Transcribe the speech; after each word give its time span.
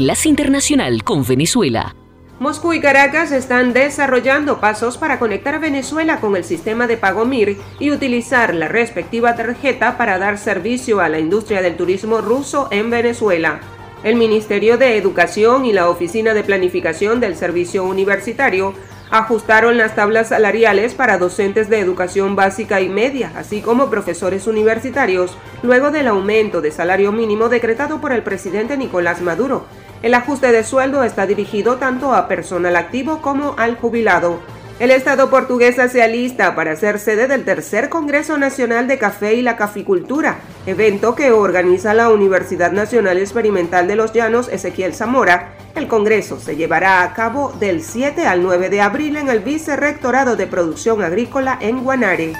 Enlace 0.00 0.30
Internacional 0.30 1.04
con 1.04 1.26
Venezuela. 1.26 1.94
Moscú 2.38 2.72
y 2.72 2.80
Caracas 2.80 3.32
están 3.32 3.74
desarrollando 3.74 4.58
pasos 4.58 4.96
para 4.96 5.18
conectar 5.18 5.56
a 5.56 5.58
Venezuela 5.58 6.20
con 6.20 6.36
el 6.36 6.44
sistema 6.44 6.86
de 6.86 6.96
pago 6.96 7.26
MIR 7.26 7.58
y 7.78 7.90
utilizar 7.90 8.54
la 8.54 8.66
respectiva 8.66 9.36
tarjeta 9.36 9.98
para 9.98 10.18
dar 10.18 10.38
servicio 10.38 11.00
a 11.00 11.10
la 11.10 11.18
industria 11.18 11.60
del 11.60 11.76
turismo 11.76 12.22
ruso 12.22 12.68
en 12.70 12.88
Venezuela. 12.88 13.60
El 14.02 14.16
Ministerio 14.16 14.78
de 14.78 14.96
Educación 14.96 15.66
y 15.66 15.74
la 15.74 15.90
Oficina 15.90 16.32
de 16.32 16.44
Planificación 16.44 17.20
del 17.20 17.36
Servicio 17.36 17.84
Universitario 17.84 18.72
Ajustaron 19.12 19.76
las 19.76 19.96
tablas 19.96 20.28
salariales 20.28 20.94
para 20.94 21.18
docentes 21.18 21.68
de 21.68 21.80
educación 21.80 22.36
básica 22.36 22.80
y 22.80 22.88
media, 22.88 23.32
así 23.34 23.60
como 23.60 23.90
profesores 23.90 24.46
universitarios, 24.46 25.36
luego 25.64 25.90
del 25.90 26.06
aumento 26.06 26.60
de 26.60 26.70
salario 26.70 27.10
mínimo 27.10 27.48
decretado 27.48 28.00
por 28.00 28.12
el 28.12 28.22
presidente 28.22 28.76
Nicolás 28.76 29.20
Maduro. 29.20 29.64
El 30.02 30.14
ajuste 30.14 30.50
de 30.50 30.64
sueldo 30.64 31.04
está 31.04 31.26
dirigido 31.26 31.76
tanto 31.76 32.14
a 32.14 32.26
personal 32.26 32.76
activo 32.76 33.20
como 33.20 33.54
al 33.58 33.76
jubilado. 33.76 34.40
El 34.78 34.90
Estado 34.90 35.28
portuguesa 35.28 35.90
se 35.90 36.02
alista 36.02 36.54
para 36.54 36.74
ser 36.74 36.98
sede 36.98 37.28
del 37.28 37.44
tercer 37.44 37.90
Congreso 37.90 38.38
Nacional 38.38 38.88
de 38.88 38.96
Café 38.96 39.34
y 39.34 39.42
la 39.42 39.56
Caficultura, 39.56 40.38
evento 40.64 41.14
que 41.14 41.32
organiza 41.32 41.92
la 41.92 42.08
Universidad 42.08 42.72
Nacional 42.72 43.18
Experimental 43.18 43.86
de 43.88 43.96
los 43.96 44.14
Llanos 44.14 44.48
Ezequiel 44.48 44.94
Zamora. 44.94 45.52
El 45.74 45.86
Congreso 45.86 46.40
se 46.40 46.56
llevará 46.56 47.02
a 47.02 47.12
cabo 47.12 47.52
del 47.60 47.82
7 47.82 48.26
al 48.26 48.42
9 48.42 48.70
de 48.70 48.80
abril 48.80 49.18
en 49.18 49.28
el 49.28 49.40
Vicerrectorado 49.40 50.34
de 50.34 50.46
Producción 50.46 51.02
Agrícola 51.02 51.58
en 51.60 51.84
Guanare. 51.84 52.32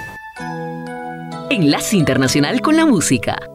Enlace 1.51 1.97
Internacional 1.97 2.63
con 2.63 2.77
la 2.77 2.87
Música. 2.87 3.50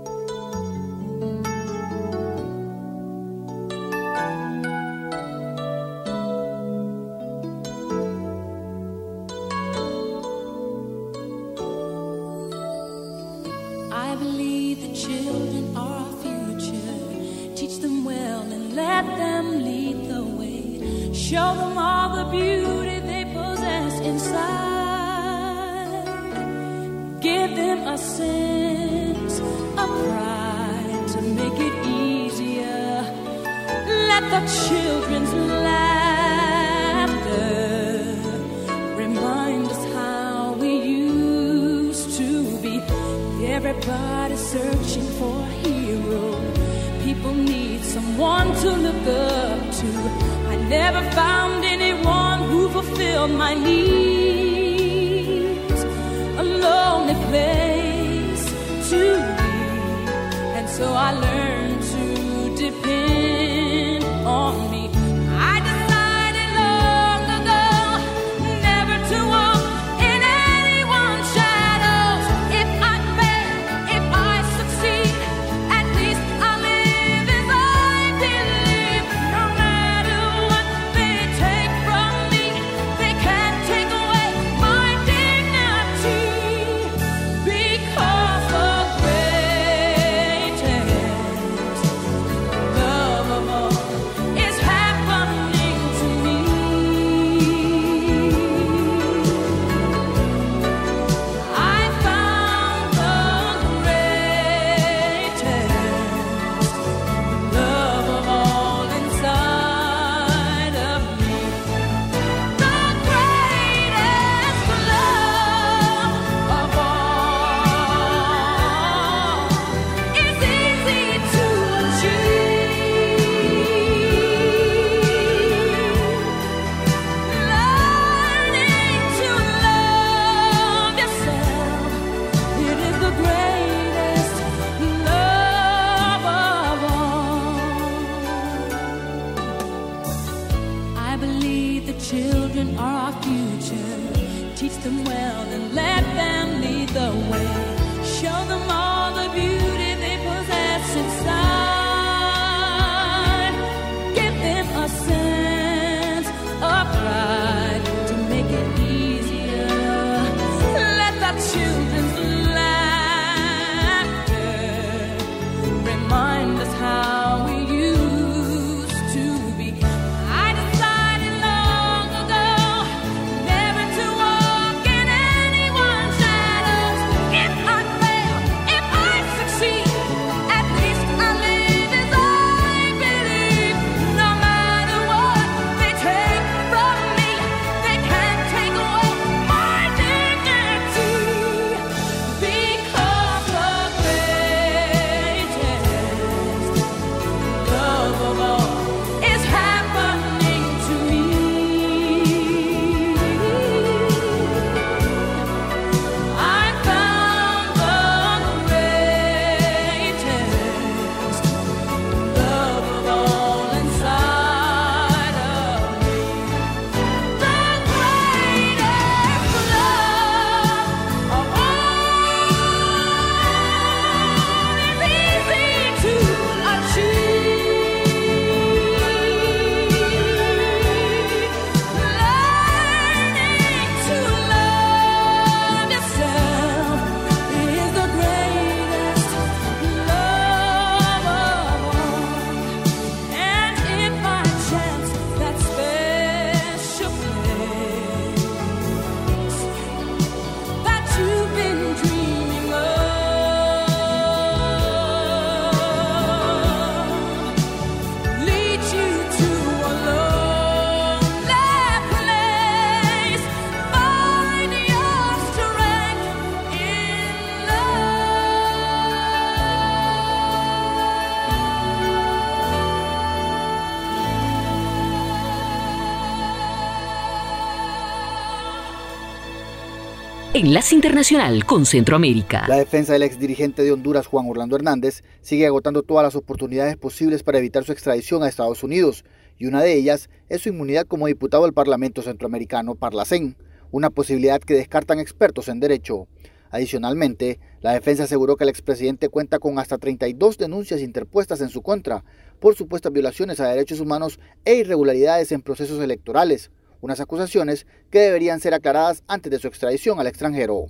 Internacional 280.75 281.65
con 281.65 281.85
Centroamérica. 281.85 282.65
La 282.67 282.75
defensa 282.75 283.13
del 283.13 283.23
ex 283.23 283.39
dirigente 283.39 283.81
de 283.81 283.93
Honduras, 283.93 284.27
Juan 284.27 284.45
Orlando 284.49 284.75
Hernández, 284.75 285.23
sigue 285.39 285.65
agotando 285.65 286.03
todas 286.03 286.25
las 286.25 286.35
oportunidades 286.35 286.97
posibles 286.97 287.43
para 287.43 287.59
evitar 287.59 287.85
su 287.85 287.93
extradición 287.93 288.43
a 288.43 288.49
Estados 288.49 288.83
Unidos, 288.83 289.23
y 289.57 289.67
una 289.67 289.81
de 289.81 289.93
ellas 289.93 290.29
es 290.49 290.63
su 290.63 290.69
inmunidad 290.69 291.07
como 291.07 291.27
diputado 291.27 291.63
del 291.63 291.71
Parlamento 291.71 292.21
Centroamericano 292.21 292.95
Parlacén, 292.95 293.55
una 293.91 294.09
posibilidad 294.09 294.59
que 294.59 294.73
descartan 294.73 295.19
expertos 295.19 295.69
en 295.69 295.79
derecho. 295.79 296.27
Adicionalmente, 296.71 297.57
la 297.79 297.93
defensa 297.93 298.25
aseguró 298.25 298.57
que 298.57 298.65
el 298.65 298.69
expresidente 298.69 299.29
cuenta 299.29 299.59
con 299.59 299.79
hasta 299.79 299.97
32 299.97 300.57
denuncias 300.57 300.99
interpuestas 300.99 301.61
en 301.61 301.69
su 301.69 301.81
contra 301.81 302.25
por 302.59 302.75
supuestas 302.75 303.13
violaciones 303.13 303.61
a 303.61 303.69
derechos 303.69 304.01
humanos 304.01 304.39
e 304.65 304.75
irregularidades 304.75 305.53
en 305.53 305.61
procesos 305.61 306.03
electorales, 306.03 306.69
unas 307.01 307.19
acusaciones 307.19 307.85
que 308.09 308.19
deberían 308.19 308.59
ser 308.59 308.73
aclaradas 308.73 309.23
antes 309.27 309.51
de 309.51 309.59
su 309.59 309.67
extradición 309.67 310.19
al 310.19 310.27
extranjero. 310.27 310.87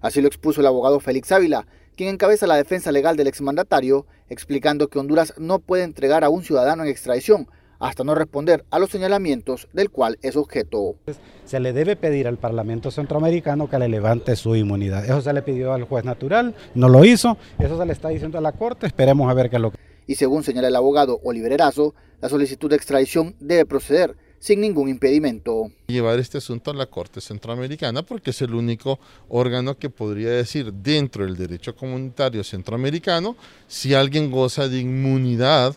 Así 0.00 0.20
lo 0.20 0.28
expuso 0.28 0.60
el 0.60 0.66
abogado 0.66 1.00
Félix 1.00 1.32
Ávila, 1.32 1.66
quien 1.96 2.10
encabeza 2.10 2.46
la 2.46 2.56
defensa 2.56 2.92
legal 2.92 3.16
del 3.16 3.26
exmandatario, 3.26 4.06
explicando 4.28 4.88
que 4.88 4.98
Honduras 4.98 5.34
no 5.38 5.58
puede 5.58 5.84
entregar 5.84 6.24
a 6.24 6.28
un 6.28 6.44
ciudadano 6.44 6.84
en 6.84 6.90
extradición 6.90 7.48
hasta 7.78 8.04
no 8.04 8.14
responder 8.14 8.64
a 8.70 8.78
los 8.78 8.90
señalamientos 8.90 9.68
del 9.72 9.90
cual 9.90 10.18
es 10.22 10.36
objeto. 10.36 10.96
Se 11.44 11.60
le 11.60 11.72
debe 11.72 11.96
pedir 11.96 12.26
al 12.26 12.38
Parlamento 12.38 12.90
Centroamericano 12.90 13.68
que 13.68 13.78
le 13.78 13.88
levante 13.88 14.36
su 14.36 14.56
inmunidad. 14.56 15.04
Eso 15.04 15.20
se 15.20 15.32
le 15.32 15.42
pidió 15.42 15.72
al 15.72 15.84
juez 15.84 16.04
natural, 16.04 16.54
no 16.74 16.88
lo 16.88 17.04
hizo, 17.04 17.36
eso 17.58 17.78
se 17.78 17.86
le 17.86 17.92
está 17.92 18.08
diciendo 18.08 18.38
a 18.38 18.40
la 18.40 18.52
Corte, 18.52 18.86
esperemos 18.86 19.30
a 19.30 19.34
ver 19.34 19.50
qué 19.50 19.56
es 19.56 19.62
lo 19.62 19.70
que... 19.70 19.78
Y 20.06 20.14
según 20.14 20.44
señala 20.44 20.68
el 20.68 20.76
abogado 20.76 21.20
Oliver 21.24 21.52
Erazo, 21.52 21.94
la 22.20 22.28
solicitud 22.28 22.70
de 22.70 22.76
extradición 22.76 23.34
debe 23.40 23.66
proceder 23.66 24.16
sin 24.38 24.60
ningún 24.60 24.88
impedimento. 24.88 25.70
Llevar 25.86 26.18
este 26.18 26.38
asunto 26.38 26.70
a 26.70 26.74
la 26.74 26.86
Corte 26.86 27.20
Centroamericana 27.20 28.02
porque 28.02 28.30
es 28.30 28.42
el 28.42 28.54
único 28.54 28.98
órgano 29.28 29.78
que 29.78 29.90
podría 29.90 30.30
decir 30.30 30.72
dentro 30.72 31.24
del 31.24 31.36
derecho 31.36 31.74
comunitario 31.74 32.44
centroamericano 32.44 33.36
si 33.66 33.94
alguien 33.94 34.30
goza 34.30 34.68
de 34.68 34.80
inmunidad 34.80 35.74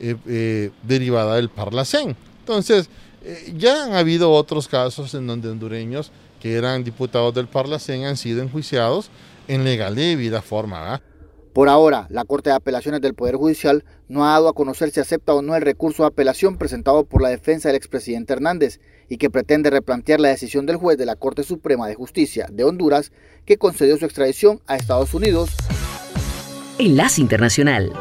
eh, 0.00 0.16
eh, 0.26 0.70
derivada 0.82 1.36
del 1.36 1.48
Parlacén. 1.48 2.16
Entonces, 2.40 2.88
eh, 3.22 3.54
ya 3.56 3.84
han 3.84 3.94
habido 3.94 4.30
otros 4.32 4.68
casos 4.68 5.14
en 5.14 5.26
donde 5.26 5.48
hondureños 5.48 6.10
que 6.40 6.54
eran 6.54 6.84
diputados 6.84 7.32
del 7.32 7.46
Parlacén 7.46 8.04
han 8.04 8.16
sido 8.16 8.42
enjuiciados 8.42 9.08
en 9.48 9.64
legal 9.64 9.98
y 9.98 10.02
debida 10.02 10.42
forma. 10.42 11.00
Por 11.54 11.68
ahora, 11.68 12.08
la 12.10 12.24
Corte 12.24 12.50
de 12.50 12.56
Apelaciones 12.56 13.00
del 13.00 13.14
Poder 13.14 13.36
Judicial 13.36 13.84
no 14.08 14.26
ha 14.26 14.32
dado 14.32 14.48
a 14.48 14.54
conocer 14.54 14.90
si 14.90 14.98
acepta 14.98 15.34
o 15.34 15.40
no 15.40 15.54
el 15.54 15.62
recurso 15.62 16.02
de 16.02 16.08
apelación 16.08 16.58
presentado 16.58 17.04
por 17.04 17.22
la 17.22 17.28
defensa 17.28 17.68
del 17.68 17.76
expresidente 17.76 18.32
Hernández 18.32 18.80
y 19.08 19.18
que 19.18 19.30
pretende 19.30 19.70
replantear 19.70 20.18
la 20.18 20.30
decisión 20.30 20.66
del 20.66 20.76
juez 20.76 20.98
de 20.98 21.06
la 21.06 21.14
Corte 21.14 21.44
Suprema 21.44 21.86
de 21.86 21.94
Justicia 21.94 22.48
de 22.50 22.64
Honduras 22.64 23.12
que 23.44 23.56
concedió 23.56 23.96
su 23.96 24.04
extradición 24.04 24.62
a 24.66 24.74
Estados 24.74 25.14
Unidos. 25.14 25.50
Enlace 26.80 27.20
Internacional. 27.20 27.92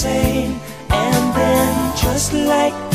same. 0.00 0.58
And 0.88 1.34
then, 1.36 1.96
just 1.98 2.32
like 2.32 2.89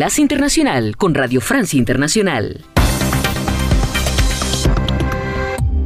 Enlace 0.00 0.22
Internacional 0.22 0.96
con 0.96 1.14
Radio 1.14 1.42
Francia 1.42 1.76
Internacional. 1.76 2.64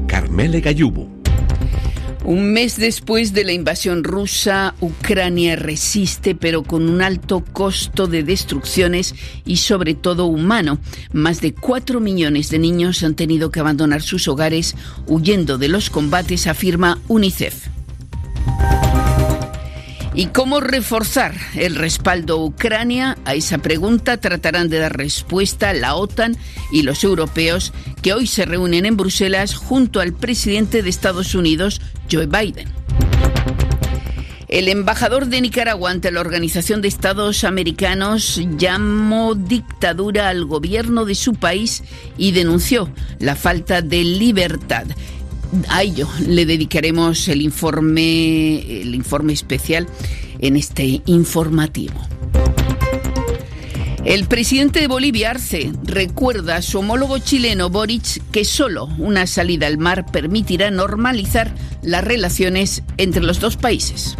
Carmele 0.07 0.61
Gallubo. 0.61 1.09
Un 2.25 2.53
mes 2.53 2.77
después 2.77 3.33
de 3.33 3.43
la 3.43 3.51
invasión 3.51 4.05
rusa, 4.05 4.77
Ucrania 4.81 5.57
resiste, 5.57 6.37
pero 6.37 6.63
con 6.63 6.89
un 6.89 7.03
alto 7.03 7.43
costo 7.53 8.07
de 8.07 8.23
destrucciones 8.23 9.17
y 9.45 9.57
sobre 9.57 9.95
todo 9.95 10.27
humano. 10.27 10.79
Más 11.13 11.41
de 11.41 11.53
cuatro 11.53 11.99
millones 11.99 12.51
de 12.51 12.61
niños 12.61 13.03
han 13.03 13.17
tenido 13.17 13.51
que 13.51 13.59
abandonar 13.59 14.01
sus 14.01 14.29
hogares 14.29 14.77
huyendo 15.09 15.59
de 15.59 15.67
los 15.67 15.91
combates, 15.91 16.47
afirma 16.47 17.01
UNICEF. 17.09 17.74
¿Y 20.17 20.27
cómo 20.27 20.61
reforzar 20.61 21.35
el 21.57 21.75
respaldo 21.75 22.35
a 22.35 22.45
Ucrania? 22.45 23.19
A 23.25 23.35
esa 23.35 23.59
pregunta 23.59 24.19
tratarán 24.19 24.69
de 24.69 24.79
dar 24.79 24.97
respuesta 24.97 25.73
la 25.73 25.97
OTAN 25.97 26.37
y 26.71 26.83
los 26.83 27.03
europeos 27.03 27.73
que 28.01 28.13
hoy 28.13 28.29
se 28.29 28.45
reúnen 28.45 28.87
en 28.87 28.97
Bruselas 28.97 29.57
junto 29.57 29.99
al 29.99 30.13
presidente 30.13 30.85
de 30.85 30.91
Estados 30.91 31.35
Unidos, 31.35 31.81
Joe 32.11 32.27
Biden. 32.27 32.69
El 34.47 34.69
embajador 34.69 35.27
de 35.27 35.41
Nicaragua 35.41 35.91
ante 35.91 36.13
la 36.13 36.21
Organización 36.21 36.81
de 36.81 36.87
Estados 36.87 37.43
Americanos 37.43 38.41
llamó 38.57 39.35
dictadura 39.35 40.29
al 40.29 40.45
gobierno 40.45 41.05
de 41.07 41.17
su 41.17 41.35
país 41.35 41.83
y 42.17 42.31
denunció 42.31 42.89
la 43.19 43.35
falta 43.35 43.83
de 43.83 44.05
libertad. 44.05 44.87
A 45.69 45.83
ello 45.83 46.09
le 46.27 46.47
dedicaremos 46.47 47.29
el 47.29 47.43
informe, 47.43 48.81
el 48.83 48.95
informe 48.95 49.33
especial 49.33 49.87
en 50.41 50.57
este 50.57 51.03
informativo. 51.07 51.95
El 54.05 54.27
presidente 54.27 54.81
de 54.81 54.87
Bolivia, 54.87 55.31
Arce, 55.31 55.73
recuerda 55.83 56.57
a 56.57 56.63
su 56.63 56.81
homólogo 56.81 57.19
chileno 57.19 57.71
Boric 57.71 58.23
que 58.31 58.45
solo 58.45 58.85
una 58.99 59.27
salida 59.27 59.67
al 59.67 59.79
mar 59.79 60.05
permitirá 60.13 60.71
normalizar 60.71 61.55
las 61.83 62.05
relaciones 62.05 62.83
entre 62.99 63.23
los 63.23 63.41
dos 63.41 63.57
países. 63.57 64.17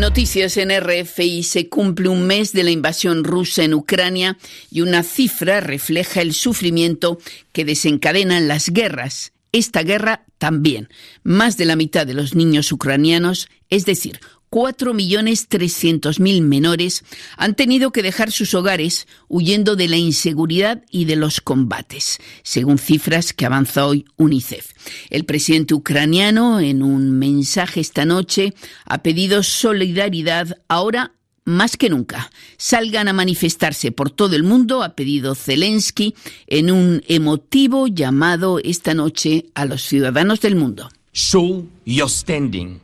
Noticias 0.00 0.58
en 0.58 0.70
RFI. 0.70 1.42
Se 1.42 1.68
cumple 1.70 2.08
un 2.08 2.26
mes 2.26 2.52
de 2.52 2.64
la 2.64 2.70
invasión 2.70 3.24
rusa 3.24 3.64
en 3.64 3.72
Ucrania 3.72 4.36
y 4.70 4.82
una 4.82 5.02
cifra 5.02 5.60
refleja 5.60 6.20
el 6.20 6.34
sufrimiento 6.34 7.18
que 7.52 7.64
desencadenan 7.64 8.46
las 8.46 8.68
guerras. 8.68 9.32
Esta 9.52 9.82
guerra 9.82 10.26
también. 10.36 10.88
Más 11.22 11.56
de 11.56 11.64
la 11.64 11.76
mitad 11.76 12.06
de 12.06 12.12
los 12.12 12.34
niños 12.34 12.70
ucranianos, 12.72 13.48
es 13.70 13.86
decir, 13.86 14.20
4.300.000 14.50 16.42
menores 16.42 17.04
han 17.36 17.54
tenido 17.54 17.90
que 17.92 18.02
dejar 18.02 18.30
sus 18.32 18.54
hogares 18.54 19.06
huyendo 19.28 19.76
de 19.76 19.88
la 19.88 19.96
inseguridad 19.96 20.82
y 20.90 21.04
de 21.04 21.16
los 21.16 21.40
combates, 21.40 22.18
según 22.42 22.78
cifras 22.78 23.32
que 23.32 23.46
avanza 23.46 23.86
hoy 23.86 24.04
UNICEF. 24.16 24.72
El 25.10 25.24
presidente 25.24 25.74
ucraniano, 25.74 26.60
en 26.60 26.82
un 26.82 27.10
mensaje 27.18 27.80
esta 27.80 28.04
noche, 28.04 28.54
ha 28.84 29.02
pedido 29.02 29.42
solidaridad 29.42 30.58
ahora 30.68 31.12
más 31.44 31.76
que 31.76 31.88
nunca. 31.88 32.30
Salgan 32.58 33.08
a 33.08 33.12
manifestarse 33.12 33.92
por 33.92 34.10
todo 34.10 34.36
el 34.36 34.42
mundo, 34.42 34.82
ha 34.82 34.94
pedido 34.94 35.34
Zelensky 35.34 36.14
en 36.46 36.70
un 36.70 37.02
emotivo 37.08 37.86
llamado 37.86 38.58
esta 38.62 38.94
noche 38.94 39.46
a 39.54 39.64
los 39.64 39.82
ciudadanos 39.82 40.40
del 40.40 40.56
mundo. 40.56 40.90
Show 41.12 41.66
your 41.86 42.10
standing 42.10 42.80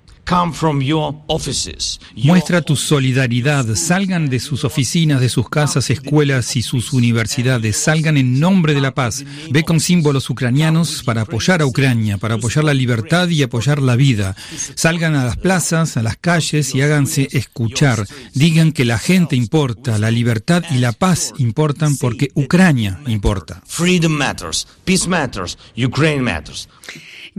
Muestra 2.17 2.63
tu 2.63 2.77
solidaridad, 2.77 3.75
salgan 3.75 4.29
de 4.31 4.39
sus 4.39 4.65
oficinas, 4.65 5.21
de 5.21 5.29
sus 5.29 5.49
casas, 5.49 5.91
escuelas 5.91 6.57
y 6.57 6.63
sus 6.63 6.93
universidades, 6.93 7.77
salgan 7.77 8.17
en 8.17 8.39
nombre 8.41 8.75
de 8.75 8.81
la 8.81 8.95
paz. 8.95 9.25
Ve 9.51 9.65
con 9.65 9.81
símbolos 9.81 10.31
ucranianos 10.31 11.03
para 11.03 11.23
apoyar 11.23 11.61
a 11.61 11.67
Ucrania, 11.67 12.19
para 12.19 12.37
apoyar 12.37 12.65
la 12.65 12.75
libertad 12.75 13.29
y 13.29 13.43
apoyar 13.43 13.83
la 13.83 13.97
vida. 13.97 14.37
Salgan 14.75 15.17
a 15.17 15.25
las 15.25 15.37
plazas, 15.37 15.97
a 15.97 16.03
las 16.03 16.17
calles 16.17 16.75
y 16.75 16.83
háganse 16.83 17.29
escuchar. 17.33 18.07
Digan 18.35 18.73
que 18.73 18.85
la 18.85 18.99
gente 18.99 19.37
importa, 19.37 19.99
la 19.99 20.11
libertad 20.11 20.63
y 20.71 20.79
la 20.79 20.93
paz 20.93 21.35
importan 21.39 21.97
porque 21.97 22.31
Ucrania 22.35 23.01
importa. 23.07 23.63
Freedom 23.67 24.13
matters, 24.13 24.67
peace 24.85 25.09
matters, 25.09 25.59
Ukraine 25.77 26.23
matters. 26.23 26.69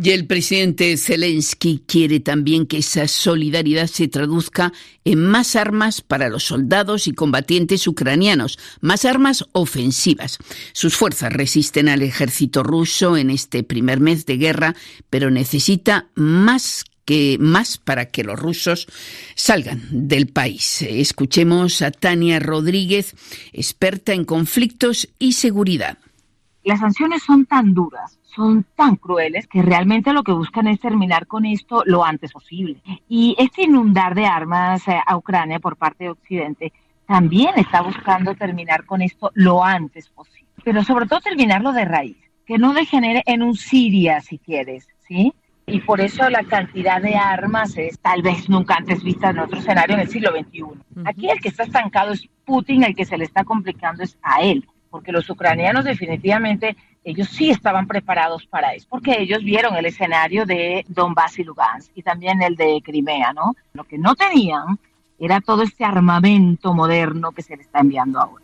Y 0.02 0.10
el 0.10 0.26
presidente 0.26 0.98
Zelensky 0.98 1.84
quiere 1.86 2.20
también 2.20 2.66
que 2.66 2.73
esa 2.78 3.08
solidaridad 3.08 3.88
se 3.88 4.08
traduzca 4.08 4.74
en 5.06 5.26
más 5.26 5.56
armas 5.56 6.02
para 6.02 6.30
los 6.30 6.44
soldados 6.44 7.08
y 7.08 7.14
combatientes 7.14 7.88
ucranianos, 7.88 8.60
más 8.82 9.06
armas 9.06 9.46
ofensivas. 9.52 10.40
Sus 10.74 10.96
fuerzas 10.96 11.34
resisten 11.34 11.90
al 11.90 12.02
ejército 12.02 12.64
ruso 12.64 13.18
en 13.18 13.30
este 13.30 13.64
primer 13.64 14.00
mes 14.00 14.26
de 14.26 14.38
guerra, 14.38 14.76
pero 15.10 15.32
necesita 15.32 16.08
más 16.16 16.86
que 17.06 17.38
más 17.40 17.78
para 17.78 18.06
que 18.06 18.24
los 18.24 18.40
rusos 18.40 18.88
salgan 19.36 19.82
del 19.92 20.28
país. 20.28 20.82
Escuchemos 20.82 21.82
a 21.82 21.92
Tania 21.92 22.40
Rodríguez, 22.40 23.16
experta 23.52 24.14
en 24.14 24.24
conflictos 24.24 25.10
y 25.20 25.34
seguridad. 25.34 25.98
Las 26.64 26.80
sanciones 26.80 27.24
son 27.24 27.46
tan 27.46 27.74
duras 27.74 28.18
son 28.36 28.66
tan 28.76 28.96
crueles 28.96 29.48
que 29.48 29.62
realmente 29.62 30.14
lo 30.14 30.24
que 30.24 30.32
buscan 30.32 30.68
es 30.68 30.80
terminar 30.80 31.28
con 31.28 31.46
esto 31.46 31.84
lo 31.86 32.04
antes 32.04 32.32
posible. 32.32 32.82
Y 33.08 33.36
este 33.38 33.64
inundar 33.64 34.16
de 34.16 34.26
armas 34.26 34.88
eh, 34.88 35.00
a 35.06 35.18
Ucrania 35.18 35.60
por 35.60 35.78
parte 35.78 36.06
de 36.06 36.10
Occidente 36.12 36.74
también 37.06 37.52
está 37.58 37.82
buscando 37.82 38.36
terminar 38.36 38.86
con 38.86 39.02
esto 39.02 39.32
lo 39.34 39.64
antes 39.64 40.10
posible. 40.10 40.48
Pero 40.64 40.84
sobre 40.84 41.06
todo 41.06 41.22
terminarlo 41.22 41.74
de 41.74 41.86
raíz, 41.86 42.18
que 42.46 42.58
no 42.58 42.74
degenere 42.74 43.24
en 43.26 43.44
un 43.44 43.56
Siria, 43.56 44.22
si 44.22 44.38
quieres, 44.38 44.88
¿sí? 45.08 45.34
Y 45.66 45.80
por 45.80 46.02
eso 46.02 46.30
la 46.30 46.44
cantidad 46.44 47.02
de 47.02 47.16
armas 47.16 47.78
es 47.78 48.00
tal 48.00 48.22
vez 48.22 48.50
nunca 48.50 48.76
antes 48.76 49.04
vista 49.04 49.30
en 49.30 49.40
otro 49.40 49.60
escenario 49.60 49.96
en 49.96 50.02
el 50.02 50.10
siglo 50.10 50.32
XXI. 50.32 50.64
Aquí 51.06 51.30
el 51.30 51.40
que 51.40 51.50
está 51.50 51.64
estancado 51.64 52.12
es 52.12 52.28
Putin, 52.44 52.84
el 52.84 52.96
que 52.96 53.06
se 53.06 53.18
le 53.18 53.24
está 53.24 53.46
complicando 53.46 54.04
es 54.04 54.18
a 54.22 54.42
él, 54.42 54.68
porque 54.90 55.14
los 55.14 55.30
ucranianos 55.30 55.86
definitivamente 55.86 56.76
ellos 57.04 57.28
sí 57.30 57.50
estaban 57.50 57.88
preparados 57.88 58.46
para 58.46 58.74
eso, 58.74 58.88
porque 58.90 59.20
ellos 59.20 59.44
vieron 59.44 59.76
el 59.76 59.86
escenario 59.86 60.46
de 60.46 60.86
Donbass 60.88 61.40
y 61.40 61.44
Lugansk 61.44 61.92
y 61.96 62.02
también 62.02 62.42
el 62.42 62.56
de 62.56 62.82
Crimea, 62.84 63.34
¿no? 63.34 63.56
Lo 63.74 63.84
que 63.84 63.98
no 63.98 64.16
tenían 64.16 64.80
era 65.20 65.42
todo 65.42 65.64
este 65.64 65.86
armamento 65.86 66.74
moderno 66.74 67.32
que 67.32 67.42
se 67.42 67.56
le 67.56 67.64
está 67.64 67.80
enviando 67.80 68.20
ahora 68.20 68.43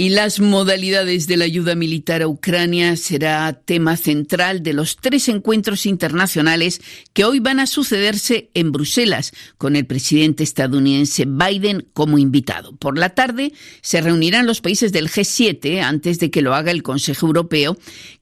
y 0.00 0.08
las 0.08 0.40
modalidades 0.40 1.26
de 1.26 1.36
la 1.36 1.44
ayuda 1.44 1.74
militar 1.74 2.22
a 2.22 2.26
Ucrania 2.26 2.96
será 2.96 3.52
tema 3.52 3.98
central 3.98 4.62
de 4.62 4.72
los 4.72 4.96
tres 4.96 5.28
encuentros 5.28 5.84
internacionales 5.84 6.80
que 7.12 7.26
hoy 7.26 7.38
van 7.38 7.60
a 7.60 7.66
sucederse 7.66 8.48
en 8.54 8.72
Bruselas, 8.72 9.32
con 9.58 9.76
el 9.76 9.84
presidente 9.84 10.42
estadounidense 10.42 11.26
Biden 11.26 11.86
como 11.92 12.16
invitado. 12.16 12.74
Por 12.76 12.96
la 12.96 13.10
tarde 13.10 13.52
se 13.82 14.00
reunirán 14.00 14.46
los 14.46 14.62
países 14.62 14.90
del 14.90 15.10
G7 15.10 15.82
antes 15.82 16.18
de 16.18 16.30
que 16.30 16.40
lo 16.40 16.54
haga 16.54 16.70
el 16.70 16.82
Consejo 16.82 17.26
Europeo, 17.26 17.76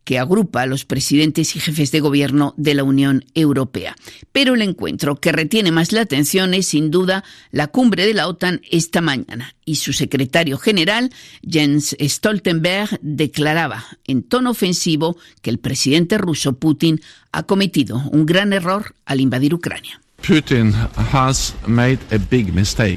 que 0.08 0.18
agrupa 0.18 0.62
a 0.62 0.66
los 0.66 0.86
presidentes 0.86 1.54
y 1.54 1.60
jefes 1.60 1.92
de 1.92 2.00
gobierno 2.00 2.54
de 2.56 2.72
la 2.72 2.82
Unión 2.82 3.26
Europea. 3.34 3.94
Pero 4.32 4.54
el 4.54 4.62
encuentro 4.62 5.16
que 5.16 5.32
retiene 5.32 5.70
más 5.70 5.92
la 5.92 6.00
atención 6.00 6.54
es 6.54 6.68
sin 6.68 6.90
duda 6.90 7.24
la 7.50 7.66
cumbre 7.66 8.06
de 8.06 8.14
la 8.14 8.26
OTAN 8.26 8.62
esta 8.70 9.02
mañana 9.02 9.54
y 9.66 9.74
su 9.74 9.92
secretario 9.92 10.56
general, 10.56 11.12
Jens 11.46 11.94
Stoltenberg, 12.00 12.98
declaraba 13.02 13.84
en 14.06 14.22
tono 14.22 14.52
ofensivo 14.52 15.18
que 15.42 15.50
el 15.50 15.58
presidente 15.58 16.16
ruso 16.16 16.54
Putin 16.54 17.02
ha 17.30 17.42
cometido 17.42 18.02
un 18.10 18.24
gran 18.24 18.54
error 18.54 18.94
al 19.04 19.20
invadir 19.20 19.52
Ucrania. 19.52 20.00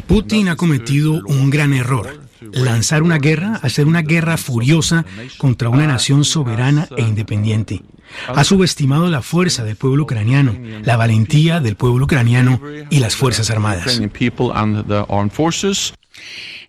Putin 0.08 0.48
ha 0.48 0.56
cometido 0.56 1.22
un 1.28 1.50
gran 1.50 1.74
error 1.74 2.21
lanzar 2.54 3.04
una 3.04 3.18
guerra, 3.18 3.60
hacer 3.62 3.86
una 3.86 4.02
guerra 4.02 4.38
furiosa 4.38 5.06
contra 5.38 5.70
una 5.70 5.88
nación 5.88 6.26
soberana 6.26 6.88
e 6.98 7.02
independiente. 7.02 7.82
Ha 8.28 8.44
subestimado 8.44 9.10
la 9.10 9.22
fuerza 9.22 9.64
del 9.64 9.76
pueblo 9.76 10.04
ucraniano, 10.04 10.56
la 10.84 10.98
valentía 10.98 11.60
del 11.60 11.76
pueblo 11.76 12.06
ucraniano 12.06 12.62
y 12.90 13.00
las 13.00 13.16
Fuerzas 13.16 13.50
Armadas. 13.50 14.02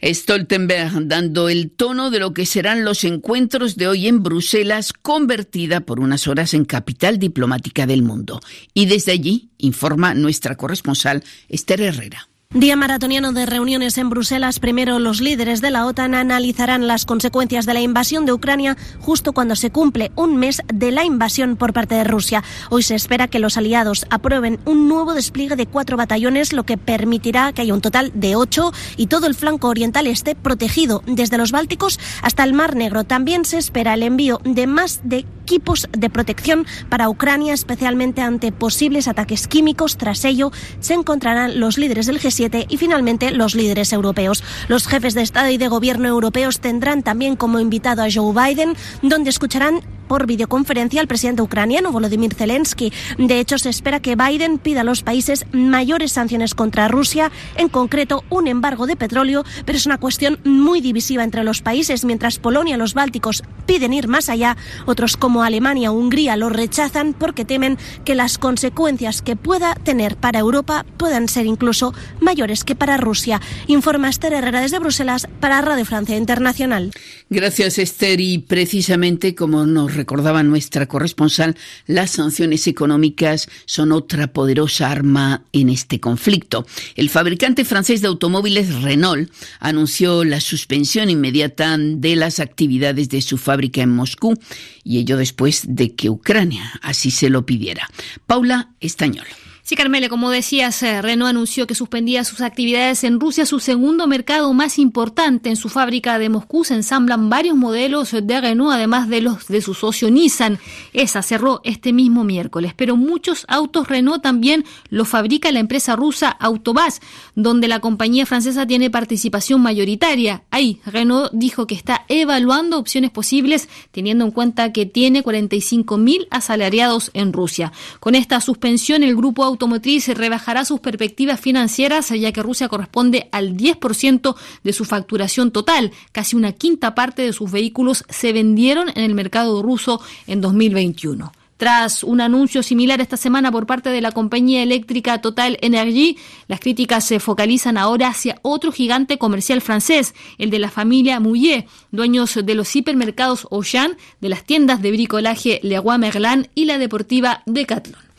Stoltenberg 0.02 1.06
dando 1.06 1.48
el 1.48 1.70
tono 1.70 2.10
de 2.10 2.18
lo 2.18 2.32
que 2.32 2.46
serán 2.46 2.84
los 2.84 3.04
encuentros 3.04 3.76
de 3.76 3.86
hoy 3.86 4.08
en 4.08 4.22
Bruselas, 4.22 4.92
convertida 4.92 5.80
por 5.80 6.00
unas 6.00 6.26
horas 6.26 6.54
en 6.54 6.64
capital 6.64 7.18
diplomática 7.18 7.86
del 7.86 8.02
mundo. 8.02 8.40
Y 8.74 8.86
desde 8.86 9.12
allí 9.12 9.50
informa 9.58 10.14
nuestra 10.14 10.56
corresponsal 10.56 11.22
Esther 11.48 11.82
Herrera. 11.82 12.28
Día 12.54 12.76
maratoniano 12.76 13.32
de 13.32 13.46
reuniones 13.46 13.96
en 13.96 14.10
Bruselas. 14.10 14.60
Primero, 14.60 14.98
los 14.98 15.22
líderes 15.22 15.62
de 15.62 15.70
la 15.70 15.86
OTAN 15.86 16.14
analizarán 16.14 16.86
las 16.86 17.06
consecuencias 17.06 17.64
de 17.64 17.72
la 17.72 17.80
invasión 17.80 18.26
de 18.26 18.34
Ucrania 18.34 18.76
justo 19.00 19.32
cuando 19.32 19.56
se 19.56 19.70
cumple 19.70 20.12
un 20.16 20.36
mes 20.36 20.60
de 20.68 20.90
la 20.90 21.02
invasión 21.02 21.56
por 21.56 21.72
parte 21.72 21.94
de 21.94 22.04
Rusia. 22.04 22.44
Hoy 22.68 22.82
se 22.82 22.94
espera 22.94 23.26
que 23.26 23.38
los 23.38 23.56
aliados 23.56 24.04
aprueben 24.10 24.60
un 24.66 24.86
nuevo 24.86 25.14
despliegue 25.14 25.56
de 25.56 25.64
cuatro 25.64 25.96
batallones, 25.96 26.52
lo 26.52 26.64
que 26.64 26.76
permitirá 26.76 27.54
que 27.54 27.62
haya 27.62 27.72
un 27.72 27.80
total 27.80 28.12
de 28.14 28.36
ocho 28.36 28.74
y 28.98 29.06
todo 29.06 29.28
el 29.28 29.34
flanco 29.34 29.68
oriental 29.68 30.06
esté 30.06 30.34
protegido, 30.34 31.02
desde 31.06 31.38
los 31.38 31.52
Bálticos 31.52 31.98
hasta 32.20 32.44
el 32.44 32.52
Mar 32.52 32.76
Negro. 32.76 33.04
También 33.04 33.46
se 33.46 33.56
espera 33.56 33.94
el 33.94 34.02
envío 34.02 34.42
de 34.44 34.66
más 34.66 35.00
de 35.04 35.24
equipos 35.42 35.88
de 35.90 36.08
protección 36.08 36.66
para 36.88 37.08
Ucrania, 37.08 37.52
especialmente 37.52 38.22
ante 38.22 38.52
posibles 38.52 39.08
ataques 39.08 39.48
químicos. 39.48 39.96
Tras 39.96 40.24
ello, 40.24 40.52
se 40.80 40.94
encontrarán 40.94 41.58
los 41.58 41.78
líderes 41.78 42.06
del 42.06 42.20
G7 42.20 42.66
y 42.68 42.76
finalmente 42.76 43.32
los 43.32 43.54
líderes 43.54 43.92
europeos. 43.92 44.44
Los 44.68 44.86
jefes 44.86 45.14
de 45.14 45.22
Estado 45.22 45.50
y 45.50 45.58
de 45.58 45.68
Gobierno 45.68 46.08
europeos 46.08 46.60
tendrán 46.60 47.02
también 47.02 47.36
como 47.36 47.58
invitado 47.58 48.02
a 48.02 48.08
Joe 48.12 48.32
Biden, 48.32 48.74
donde 49.02 49.30
escucharán 49.30 49.80
por 50.12 50.26
videoconferencia 50.26 51.00
al 51.00 51.06
presidente 51.06 51.40
ucraniano 51.40 51.90
Volodymyr 51.90 52.34
Zelensky. 52.34 52.92
De 53.16 53.40
hecho, 53.40 53.56
se 53.56 53.70
espera 53.70 54.00
que 54.00 54.14
Biden 54.14 54.58
pida 54.58 54.82
a 54.82 54.84
los 54.84 55.02
países 55.02 55.46
mayores 55.52 56.12
sanciones 56.12 56.54
contra 56.54 56.86
Rusia, 56.86 57.32
en 57.56 57.70
concreto 57.70 58.22
un 58.28 58.46
embargo 58.46 58.86
de 58.86 58.94
petróleo, 58.94 59.42
pero 59.64 59.78
es 59.78 59.86
una 59.86 59.96
cuestión 59.96 60.38
muy 60.44 60.82
divisiva 60.82 61.24
entre 61.24 61.44
los 61.44 61.62
países. 61.62 62.04
Mientras 62.04 62.38
Polonia 62.38 62.74
y 62.74 62.78
los 62.78 62.92
Bálticos 62.92 63.42
piden 63.64 63.94
ir 63.94 64.06
más 64.06 64.28
allá, 64.28 64.58
otros 64.84 65.16
como 65.16 65.44
Alemania 65.44 65.90
o 65.90 65.94
Hungría 65.94 66.36
lo 66.36 66.50
rechazan 66.50 67.14
porque 67.14 67.46
temen 67.46 67.78
que 68.04 68.14
las 68.14 68.36
consecuencias 68.36 69.22
que 69.22 69.34
pueda 69.34 69.74
tener 69.76 70.16
para 70.16 70.40
Europa 70.40 70.84
puedan 70.98 71.26
ser 71.26 71.46
incluso 71.46 71.94
mayores 72.20 72.64
que 72.64 72.74
para 72.74 72.98
Rusia. 72.98 73.40
Informa 73.66 74.10
Esther 74.10 74.34
Herrera 74.34 74.60
desde 74.60 74.78
Bruselas 74.78 75.26
para 75.40 75.62
Radio 75.62 75.86
Francia 75.86 76.18
Internacional. 76.18 76.90
Gracias, 77.30 77.78
Esther. 77.78 78.20
Y 78.20 78.36
precisamente 78.40 79.34
como 79.34 79.64
nos 79.64 80.01
recordaba 80.02 80.42
nuestra 80.42 80.86
corresponsal, 80.86 81.56
las 81.86 82.10
sanciones 82.10 82.66
económicas 82.66 83.48
son 83.66 83.92
otra 83.92 84.32
poderosa 84.32 84.90
arma 84.90 85.44
en 85.52 85.68
este 85.68 86.00
conflicto. 86.00 86.66
El 86.96 87.08
fabricante 87.08 87.64
francés 87.64 88.00
de 88.00 88.08
automóviles 88.08 88.82
Renault 88.82 89.32
anunció 89.60 90.24
la 90.24 90.40
suspensión 90.40 91.08
inmediata 91.08 91.78
de 91.78 92.16
las 92.16 92.40
actividades 92.40 93.10
de 93.10 93.22
su 93.22 93.38
fábrica 93.38 93.80
en 93.80 93.90
Moscú 93.90 94.36
y 94.82 94.98
ello 94.98 95.16
después 95.16 95.62
de 95.68 95.94
que 95.94 96.10
Ucrania 96.10 96.80
así 96.82 97.12
se 97.12 97.30
lo 97.30 97.46
pidiera. 97.46 97.88
Paula 98.26 98.70
Estañol. 98.80 99.26
Sí, 99.64 99.76
Carmele, 99.76 100.08
como 100.08 100.30
decías, 100.30 100.82
eh, 100.82 101.00
Renault 101.00 101.30
anunció 101.30 101.68
que 101.68 101.76
suspendía 101.76 102.24
sus 102.24 102.40
actividades 102.40 103.04
en 103.04 103.20
Rusia, 103.20 103.46
su 103.46 103.60
segundo 103.60 104.08
mercado 104.08 104.52
más 104.52 104.76
importante. 104.76 105.50
En 105.50 105.56
su 105.56 105.68
fábrica 105.68 106.18
de 106.18 106.28
Moscú 106.28 106.64
se 106.64 106.74
ensamblan 106.74 107.30
varios 107.30 107.56
modelos 107.56 108.10
de 108.10 108.40
Renault, 108.40 108.72
además 108.72 109.08
de 109.08 109.20
los 109.20 109.46
de 109.46 109.62
su 109.62 109.74
socio 109.74 110.10
Nissan. 110.10 110.58
Esa 110.92 111.22
cerró 111.22 111.60
este 111.62 111.92
mismo 111.92 112.24
miércoles, 112.24 112.74
pero 112.76 112.96
muchos 112.96 113.44
autos 113.46 113.86
Renault 113.86 114.20
también 114.20 114.64
los 114.90 115.06
fabrica 115.06 115.52
la 115.52 115.60
empresa 115.60 115.94
rusa 115.94 116.28
Autobas, 116.28 117.00
donde 117.36 117.68
la 117.68 117.78
compañía 117.78 118.26
francesa 118.26 118.66
tiene 118.66 118.90
participación 118.90 119.60
mayoritaria. 119.60 120.42
Ahí, 120.50 120.80
Renault 120.86 121.30
dijo 121.32 121.68
que 121.68 121.76
está 121.76 122.04
evaluando 122.08 122.80
opciones 122.80 123.12
posibles, 123.12 123.68
teniendo 123.92 124.24
en 124.24 124.32
cuenta 124.32 124.72
que 124.72 124.86
tiene 124.86 125.22
45.000 125.22 126.26
asalariados 126.30 127.12
en 127.14 127.32
Rusia. 127.32 127.72
Con 128.00 128.16
esta 128.16 128.40
suspensión, 128.40 129.04
el 129.04 129.14
grupo 129.14 129.51
automotriz 129.52 130.08
rebajará 130.08 130.64
sus 130.64 130.80
perspectivas 130.80 131.40
financieras, 131.40 132.08
ya 132.10 132.32
que 132.32 132.42
Rusia 132.42 132.68
corresponde 132.68 133.28
al 133.32 133.56
10% 133.56 134.34
de 134.64 134.72
su 134.72 134.84
facturación 134.84 135.50
total. 135.50 135.92
Casi 136.12 136.36
una 136.36 136.52
quinta 136.52 136.94
parte 136.94 137.22
de 137.22 137.32
sus 137.32 137.50
vehículos 137.50 138.04
se 138.08 138.32
vendieron 138.32 138.88
en 138.90 139.04
el 139.04 139.14
mercado 139.14 139.62
ruso 139.62 140.00
en 140.26 140.40
2021. 140.40 141.32
Tras 141.62 142.02
un 142.02 142.20
anuncio 142.20 142.60
similar 142.64 143.00
esta 143.00 143.16
semana 143.16 143.52
por 143.52 143.66
parte 143.66 143.90
de 143.90 144.00
la 144.00 144.10
compañía 144.10 144.64
eléctrica 144.64 145.20
Total 145.20 145.58
Energy, 145.60 146.18
las 146.48 146.58
críticas 146.58 147.04
se 147.04 147.20
focalizan 147.20 147.76
ahora 147.76 148.08
hacia 148.08 148.40
otro 148.42 148.72
gigante 148.72 149.16
comercial 149.16 149.60
francés, 149.60 150.12
el 150.38 150.50
de 150.50 150.58
la 150.58 150.70
familia 150.72 151.20
Mouillet, 151.20 151.68
dueños 151.92 152.36
de 152.42 152.54
los 152.56 152.74
hipermercados 152.74 153.46
Auchan, 153.52 153.96
de 154.20 154.28
las 154.28 154.42
tiendas 154.42 154.82
de 154.82 154.90
bricolaje 154.90 155.60
Leroy 155.62 155.98
Merlin 155.98 156.48
y 156.56 156.64
la 156.64 156.78
deportiva 156.78 157.44
Decathlon. 157.46 158.11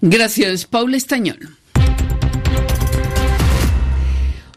Gracias, 0.00 0.66
Paula 0.66 0.96
Estañol. 0.96 1.56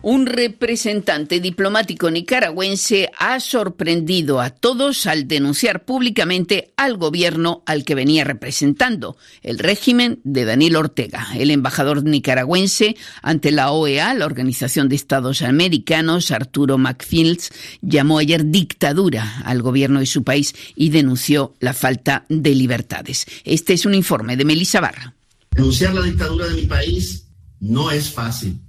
Un 0.04 0.28
representante 0.28 1.40
diplomático 1.40 2.12
nicaragüense 2.12 3.10
ha 3.18 3.40
sorprendido 3.40 4.40
a 4.40 4.52
todos 4.52 5.08
al 5.08 5.28
denunciar 5.28 5.86
públicamente 5.86 6.72
al 6.78 6.98
gobierno 6.98 7.64
al 7.66 7.84
que 7.84 7.96
venía 7.96 8.24
representando, 8.24 9.18
el 9.42 9.58
régimen 9.58 10.20
de 10.24 10.46
Daniel 10.46 10.76
Ortega. 10.76 11.28
El 11.36 11.50
embajador 11.50 12.04
nicaragüense 12.04 12.96
ante 13.24 13.52
la 13.52 13.72
OEA, 13.72 14.14
la 14.14 14.28
Organización 14.28 14.88
de 14.88 14.96
Estados 14.96 15.42
Americanos, 15.42 16.30
Arturo 16.30 16.78
McFields, 16.78 17.52
llamó 17.82 18.20
ayer 18.20 18.46
dictadura 18.46 19.40
al 19.46 19.64
gobierno 19.64 20.00
de 20.00 20.06
su 20.06 20.24
país 20.24 20.54
y 20.76 20.90
denunció 20.90 21.56
la 21.60 21.74
falta 21.74 22.26
de 22.30 22.54
libertades. 22.54 23.26
Este 23.46 23.74
es 23.74 23.86
un 23.86 23.96
informe 23.96 24.38
de 24.38 24.46
Melissa 24.46 24.80
Barra. 24.80 25.16
Denunciar 25.52 25.96
la 25.96 26.04
dictadura 26.04 26.48
de 26.48 26.54
mi 26.54 26.68
país 26.68 27.26
no 27.60 27.90
es 27.90 28.12
fácil 28.12 28.60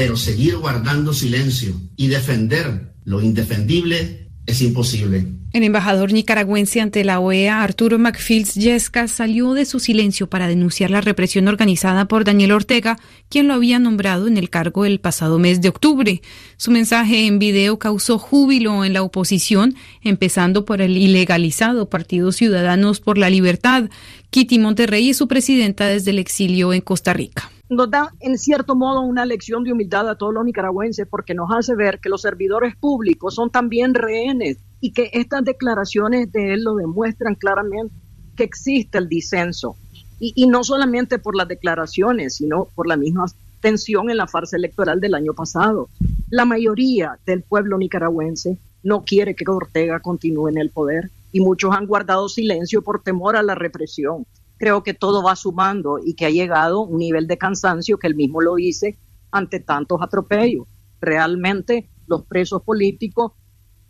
pero 0.00 0.16
seguir 0.16 0.56
guardando 0.56 1.12
silencio 1.12 1.78
y 1.94 2.06
defender 2.06 2.94
lo 3.04 3.20
indefendible 3.20 4.30
es 4.46 4.62
imposible. 4.62 5.26
El 5.52 5.62
embajador 5.62 6.14
nicaragüense 6.14 6.80
ante 6.80 7.04
la 7.04 7.20
OEA, 7.20 7.62
Arturo 7.62 7.98
McFields 7.98 8.54
Yesca, 8.54 9.08
salió 9.08 9.52
de 9.52 9.66
su 9.66 9.78
silencio 9.78 10.26
para 10.26 10.48
denunciar 10.48 10.90
la 10.90 11.02
represión 11.02 11.48
organizada 11.48 12.08
por 12.08 12.24
Daniel 12.24 12.52
Ortega, 12.52 12.98
quien 13.28 13.46
lo 13.46 13.52
había 13.52 13.78
nombrado 13.78 14.26
en 14.26 14.38
el 14.38 14.48
cargo 14.48 14.86
el 14.86 15.00
pasado 15.00 15.38
mes 15.38 15.60
de 15.60 15.68
octubre. 15.68 16.22
Su 16.56 16.70
mensaje 16.70 17.26
en 17.26 17.38
video 17.38 17.78
causó 17.78 18.18
júbilo 18.18 18.86
en 18.86 18.94
la 18.94 19.02
oposición, 19.02 19.74
empezando 20.00 20.64
por 20.64 20.80
el 20.80 20.96
ilegalizado 20.96 21.90
Partido 21.90 22.32
Ciudadanos 22.32 23.00
por 23.00 23.18
la 23.18 23.28
Libertad. 23.28 23.90
Kitty 24.30 24.58
Monterrey 24.58 25.10
es 25.10 25.18
su 25.18 25.28
presidenta 25.28 25.88
desde 25.88 26.12
el 26.12 26.18
exilio 26.18 26.72
en 26.72 26.80
Costa 26.80 27.12
Rica 27.12 27.50
nos 27.70 27.88
da 27.88 28.12
en 28.18 28.36
cierto 28.36 28.74
modo 28.74 29.00
una 29.00 29.24
lección 29.24 29.62
de 29.62 29.72
humildad 29.72 30.08
a 30.08 30.16
todos 30.16 30.34
los 30.34 30.44
nicaragüenses 30.44 31.06
porque 31.08 31.34
nos 31.34 31.50
hace 31.52 31.76
ver 31.76 32.00
que 32.00 32.08
los 32.08 32.22
servidores 32.22 32.74
públicos 32.76 33.34
son 33.36 33.48
también 33.48 33.94
rehenes 33.94 34.58
y 34.80 34.92
que 34.92 35.10
estas 35.12 35.44
declaraciones 35.44 36.32
de 36.32 36.54
él 36.54 36.64
lo 36.64 36.74
demuestran 36.74 37.36
claramente 37.36 37.94
que 38.36 38.42
existe 38.42 38.98
el 38.98 39.08
disenso. 39.08 39.76
Y, 40.18 40.32
y 40.34 40.48
no 40.48 40.64
solamente 40.64 41.18
por 41.18 41.36
las 41.36 41.48
declaraciones, 41.48 42.36
sino 42.36 42.66
por 42.74 42.88
la 42.88 42.96
misma 42.96 43.26
tensión 43.60 44.10
en 44.10 44.16
la 44.16 44.26
farsa 44.26 44.56
electoral 44.56 45.00
del 45.00 45.14
año 45.14 45.32
pasado. 45.32 45.88
La 46.28 46.44
mayoría 46.44 47.18
del 47.24 47.42
pueblo 47.42 47.78
nicaragüense 47.78 48.58
no 48.82 49.04
quiere 49.04 49.34
que 49.34 49.44
Ortega 49.48 50.00
continúe 50.00 50.48
en 50.48 50.58
el 50.58 50.70
poder 50.70 51.10
y 51.32 51.40
muchos 51.40 51.74
han 51.74 51.86
guardado 51.86 52.28
silencio 52.28 52.82
por 52.82 53.02
temor 53.02 53.36
a 53.36 53.42
la 53.42 53.54
represión. 53.54 54.26
Creo 54.60 54.82
que 54.82 54.92
todo 54.92 55.22
va 55.22 55.36
sumando 55.36 55.98
y 55.98 56.12
que 56.12 56.26
ha 56.26 56.30
llegado 56.30 56.82
un 56.82 56.98
nivel 56.98 57.26
de 57.26 57.38
cansancio 57.38 57.98
que 57.98 58.06
él 58.06 58.14
mismo 58.14 58.42
lo 58.42 58.58
hice 58.58 58.98
ante 59.30 59.58
tantos 59.58 60.02
atropellos. 60.02 60.68
Realmente 61.00 61.88
los 62.06 62.26
presos 62.26 62.62
políticos 62.62 63.32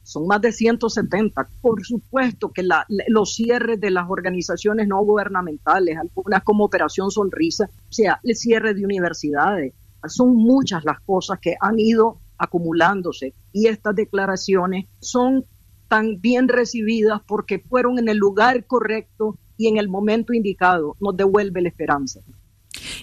son 0.04 0.28
más 0.28 0.40
de 0.40 0.52
170. 0.52 1.48
Por 1.60 1.84
supuesto 1.84 2.52
que 2.52 2.62
los 3.08 3.34
cierres 3.34 3.80
de 3.80 3.90
las 3.90 4.08
organizaciones 4.08 4.86
no 4.86 5.02
gubernamentales, 5.02 5.98
algunas 5.98 6.44
como 6.44 6.66
Operación 6.66 7.10
Sonrisa, 7.10 7.64
o 7.64 7.92
sea, 7.92 8.20
el 8.22 8.36
cierre 8.36 8.72
de 8.72 8.84
universidades, 8.84 9.74
son 10.06 10.36
muchas 10.36 10.84
las 10.84 11.00
cosas 11.00 11.40
que 11.40 11.56
han 11.60 11.80
ido 11.80 12.18
acumulándose 12.38 13.34
y 13.52 13.66
estas 13.66 13.96
declaraciones 13.96 14.86
son 15.00 15.44
tan 15.88 16.20
bien 16.20 16.46
recibidas 16.46 17.20
porque 17.26 17.58
fueron 17.58 17.98
en 17.98 18.08
el 18.08 18.18
lugar 18.18 18.64
correcto 18.66 19.36
y 19.60 19.68
en 19.68 19.76
el 19.76 19.90
momento 19.90 20.32
indicado, 20.32 20.96
nos 21.00 21.14
devuelve 21.14 21.60
la 21.60 21.68
esperanza. 21.68 22.20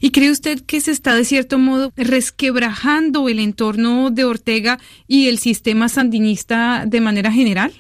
¿Y 0.02 0.10
cree 0.10 0.32
usted 0.32 0.60
que 0.66 0.82
se 0.82 0.90
está 0.90 1.14
de 1.14 1.24
cierto 1.24 1.60
modo 1.60 1.92
resquebrajando 1.96 3.30
el 3.30 3.38
entorno 3.38 4.10
de 4.10 4.26
Ortega 4.26 4.80
y 5.06 5.28
el 5.28 5.38
sistema 5.38 5.88
sandinista 5.88 6.86
de 6.88 7.00
manera 7.00 7.32
general? 7.32 7.72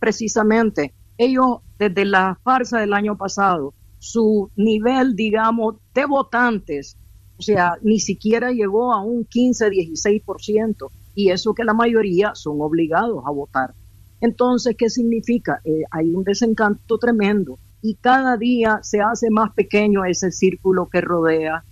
Precisamente, 0.00 0.92
ellos 1.18 1.58
desde 1.78 2.04
la 2.04 2.36
farsa 2.42 2.80
del 2.80 2.94
año 2.94 3.16
pasado, 3.16 3.74
su 4.00 4.50
nivel, 4.56 5.14
digamos, 5.14 5.76
de 5.94 6.06
votantes, 6.06 6.96
o 7.38 7.42
sea, 7.42 7.74
ni 7.80 8.00
siquiera 8.00 8.50
llegó 8.50 8.92
a 8.92 9.04
un 9.04 9.24
15-16%, 9.24 10.90
y 11.14 11.30
eso 11.30 11.54
que 11.54 11.62
la 11.62 11.74
mayoría 11.74 12.34
son 12.34 12.60
obligados 12.60 13.22
a 13.24 13.30
votar. 13.30 13.72
Entonces, 14.20 14.74
¿qué 14.76 14.90
significa? 14.90 15.60
Eh, 15.64 15.84
hay 15.92 16.12
un 16.12 16.24
desencanto 16.24 16.98
tremendo 16.98 17.56
y 17.82 17.94
cada 17.96 18.36
día 18.36 18.80
se 18.82 19.00
hace 19.00 19.30
más 19.30 19.52
pequeño 19.52 20.04
ese 20.04 20.30
círculo 20.30 20.88
que 20.90 21.00
rodea 21.00 21.64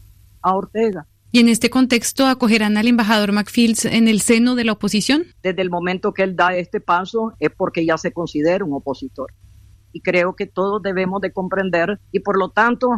a 0.42 0.54
Ortega. 0.54 1.06
Y 1.30 1.40
en 1.40 1.48
este 1.48 1.68
contexto, 1.68 2.26
¿acogerán 2.26 2.78
al 2.78 2.88
embajador 2.88 3.32
McFields 3.32 3.84
en 3.84 4.08
el 4.08 4.20
seno 4.20 4.54
de 4.54 4.64
la 4.64 4.72
oposición? 4.72 5.26
Desde 5.42 5.60
el 5.60 5.68
momento 5.68 6.14
que 6.14 6.22
él 6.22 6.36
da 6.36 6.56
este 6.56 6.80
paso 6.80 7.34
es 7.38 7.50
porque 7.50 7.84
ya 7.84 7.98
se 7.98 8.12
considera 8.12 8.64
un 8.64 8.72
opositor. 8.72 9.32
Y 9.92 10.00
creo 10.00 10.34
que 10.34 10.46
todos 10.46 10.82
debemos 10.82 11.20
de 11.20 11.32
comprender 11.32 11.98
y 12.12 12.20
por 12.20 12.38
lo 12.38 12.48
tanto 12.48 12.88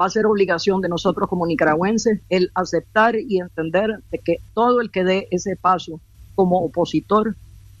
va 0.00 0.06
a 0.06 0.10
ser 0.10 0.26
obligación 0.26 0.82
de 0.82 0.88
nosotros 0.88 1.28
como 1.28 1.46
nicaragüenses 1.46 2.20
el 2.28 2.50
aceptar 2.54 3.16
y 3.16 3.40
entender 3.40 4.02
de 4.10 4.18
que 4.18 4.36
todo 4.54 4.80
el 4.80 4.90
que 4.90 5.04
dé 5.04 5.28
ese 5.30 5.56
paso 5.56 6.00
como 6.34 6.62
opositor 6.62 7.36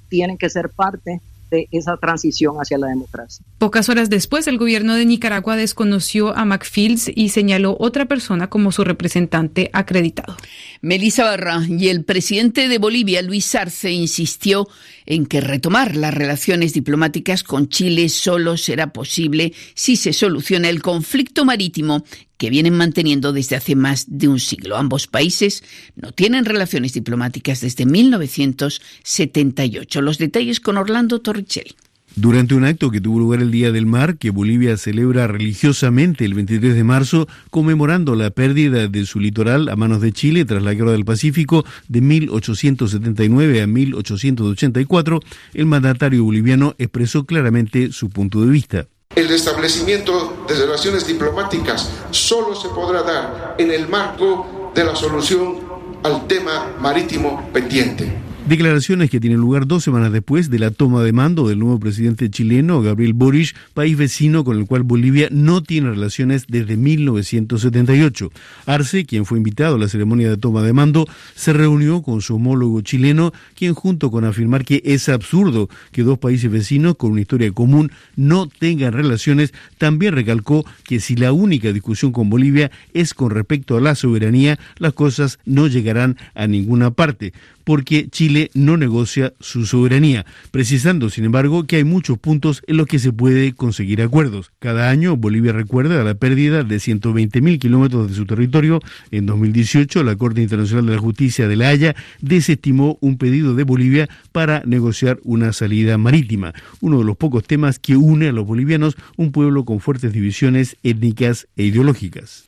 tiene 0.08 0.38
que 0.38 0.48
ser 0.48 0.70
parte 0.70 1.20
esa 1.50 1.96
transición 1.96 2.56
hacia 2.56 2.78
la 2.78 2.88
democracia. 2.88 3.44
Pocas 3.58 3.88
horas 3.88 4.10
después, 4.10 4.46
el 4.46 4.58
gobierno 4.58 4.94
de 4.94 5.06
Nicaragua 5.06 5.56
desconoció 5.56 6.36
a 6.36 6.44
McFields 6.44 7.10
y 7.14 7.30
señaló 7.30 7.76
otra 7.78 8.06
persona 8.06 8.48
como 8.48 8.72
su 8.72 8.84
representante 8.84 9.70
acreditado. 9.72 10.36
Melissa 10.80 11.24
Barra 11.24 11.60
y 11.68 11.88
el 11.88 12.04
presidente 12.04 12.68
de 12.68 12.78
Bolivia, 12.78 13.20
Luis 13.22 13.52
Arce, 13.54 13.90
insistió 13.90 14.68
en 15.06 15.26
que 15.26 15.40
retomar 15.40 15.96
las 15.96 16.14
relaciones 16.14 16.72
diplomáticas 16.72 17.42
con 17.42 17.68
Chile 17.68 18.08
solo 18.08 18.56
será 18.56 18.92
posible 18.92 19.52
si 19.74 19.96
se 19.96 20.12
soluciona 20.12 20.68
el 20.68 20.80
conflicto 20.82 21.44
marítimo 21.44 22.04
que 22.36 22.50
vienen 22.50 22.74
manteniendo 22.74 23.32
desde 23.32 23.56
hace 23.56 23.74
más 23.74 24.04
de 24.06 24.28
un 24.28 24.38
siglo. 24.38 24.76
Ambos 24.76 25.08
países 25.08 25.64
no 25.96 26.12
tienen 26.12 26.44
relaciones 26.44 26.92
diplomáticas 26.92 27.60
desde 27.60 27.84
1978. 27.84 30.00
Los 30.00 30.18
detalles 30.18 30.60
con 30.60 30.76
Orlando 30.76 31.20
Torricelli. 31.20 31.74
Durante 32.20 32.56
un 32.56 32.64
acto 32.64 32.90
que 32.90 33.00
tuvo 33.00 33.20
lugar 33.20 33.40
el 33.40 33.52
Día 33.52 33.70
del 33.70 33.86
Mar, 33.86 34.18
que 34.18 34.30
Bolivia 34.30 34.76
celebra 34.76 35.28
religiosamente 35.28 36.24
el 36.24 36.34
23 36.34 36.74
de 36.74 36.82
marzo, 36.82 37.28
conmemorando 37.50 38.16
la 38.16 38.30
pérdida 38.30 38.88
de 38.88 39.06
su 39.06 39.20
litoral 39.20 39.68
a 39.68 39.76
manos 39.76 40.00
de 40.00 40.10
Chile 40.10 40.44
tras 40.44 40.64
la 40.64 40.74
Guerra 40.74 40.90
del 40.90 41.04
Pacífico 41.04 41.64
de 41.86 42.00
1879 42.00 43.62
a 43.62 43.68
1884, 43.68 45.20
el 45.54 45.66
mandatario 45.66 46.24
boliviano 46.24 46.74
expresó 46.78 47.24
claramente 47.24 47.92
su 47.92 48.10
punto 48.10 48.40
de 48.40 48.50
vista. 48.50 48.86
El 49.14 49.30
establecimiento 49.30 50.44
de 50.48 50.56
relaciones 50.56 51.06
diplomáticas 51.06 51.88
solo 52.10 52.56
se 52.56 52.68
podrá 52.70 53.04
dar 53.04 53.54
en 53.58 53.70
el 53.70 53.86
marco 53.86 54.72
de 54.74 54.82
la 54.82 54.96
solución 54.96 55.60
al 56.02 56.26
tema 56.26 56.72
marítimo 56.80 57.48
pendiente. 57.52 58.27
Declaraciones 58.48 59.10
que 59.10 59.20
tienen 59.20 59.40
lugar 59.40 59.66
dos 59.66 59.84
semanas 59.84 60.10
después 60.10 60.48
de 60.48 60.58
la 60.58 60.70
toma 60.70 61.02
de 61.02 61.12
mando 61.12 61.46
del 61.46 61.58
nuevo 61.58 61.78
presidente 61.78 62.30
chileno, 62.30 62.80
Gabriel 62.80 63.12
Boric, 63.12 63.54
país 63.74 63.94
vecino 63.94 64.42
con 64.42 64.56
el 64.56 64.66
cual 64.66 64.84
Bolivia 64.84 65.28
no 65.30 65.62
tiene 65.62 65.90
relaciones 65.90 66.46
desde 66.48 66.78
1978. 66.78 68.30
Arce, 68.64 69.04
quien 69.04 69.26
fue 69.26 69.36
invitado 69.36 69.74
a 69.74 69.78
la 69.78 69.86
ceremonia 69.86 70.30
de 70.30 70.38
toma 70.38 70.62
de 70.62 70.72
mando, 70.72 71.06
se 71.34 71.52
reunió 71.52 72.00
con 72.00 72.22
su 72.22 72.36
homólogo 72.36 72.80
chileno, 72.80 73.34
quien 73.54 73.74
junto 73.74 74.10
con 74.10 74.24
afirmar 74.24 74.64
que 74.64 74.80
es 74.82 75.10
absurdo 75.10 75.68
que 75.92 76.02
dos 76.02 76.18
países 76.18 76.50
vecinos 76.50 76.96
con 76.96 77.10
una 77.10 77.20
historia 77.20 77.52
común 77.52 77.92
no 78.16 78.46
tengan 78.46 78.94
relaciones, 78.94 79.52
también 79.76 80.14
recalcó 80.14 80.64
que 80.84 81.00
si 81.00 81.16
la 81.16 81.32
única 81.32 81.70
discusión 81.70 82.12
con 82.12 82.30
Bolivia 82.30 82.70
es 82.94 83.12
con 83.12 83.28
respecto 83.30 83.76
a 83.76 83.82
la 83.82 83.94
soberanía, 83.94 84.58
las 84.78 84.94
cosas 84.94 85.38
no 85.44 85.66
llegarán 85.66 86.16
a 86.34 86.46
ninguna 86.46 86.92
parte 86.92 87.34
porque 87.68 88.08
Chile 88.08 88.50
no 88.54 88.78
negocia 88.78 89.34
su 89.40 89.66
soberanía, 89.66 90.24
precisando, 90.50 91.10
sin 91.10 91.26
embargo, 91.26 91.66
que 91.66 91.76
hay 91.76 91.84
muchos 91.84 92.16
puntos 92.16 92.62
en 92.66 92.78
los 92.78 92.86
que 92.86 92.98
se 92.98 93.12
puede 93.12 93.52
conseguir 93.52 94.00
acuerdos. 94.00 94.52
Cada 94.58 94.88
año 94.88 95.18
Bolivia 95.18 95.52
recuerda 95.52 96.02
la 96.02 96.14
pérdida 96.14 96.64
de 96.64 96.76
120.000 96.76 97.58
kilómetros 97.58 98.08
de 98.08 98.16
su 98.16 98.24
territorio. 98.24 98.80
En 99.10 99.26
2018, 99.26 100.02
la 100.02 100.16
Corte 100.16 100.40
Internacional 100.40 100.86
de 100.86 100.94
la 100.94 100.98
Justicia 100.98 101.46
de 101.46 101.56
La 101.56 101.68
Haya 101.68 101.94
desestimó 102.22 102.96
un 103.02 103.18
pedido 103.18 103.54
de 103.54 103.64
Bolivia 103.64 104.08
para 104.32 104.62
negociar 104.64 105.20
una 105.22 105.52
salida 105.52 105.98
marítima, 105.98 106.54
uno 106.80 107.00
de 107.00 107.04
los 107.04 107.18
pocos 107.18 107.44
temas 107.44 107.78
que 107.78 107.98
une 107.98 108.28
a 108.28 108.32
los 108.32 108.46
bolivianos, 108.46 108.96
un 109.18 109.30
pueblo 109.30 109.66
con 109.66 109.80
fuertes 109.80 110.14
divisiones 110.14 110.78
étnicas 110.82 111.48
e 111.58 111.64
ideológicas. 111.64 112.46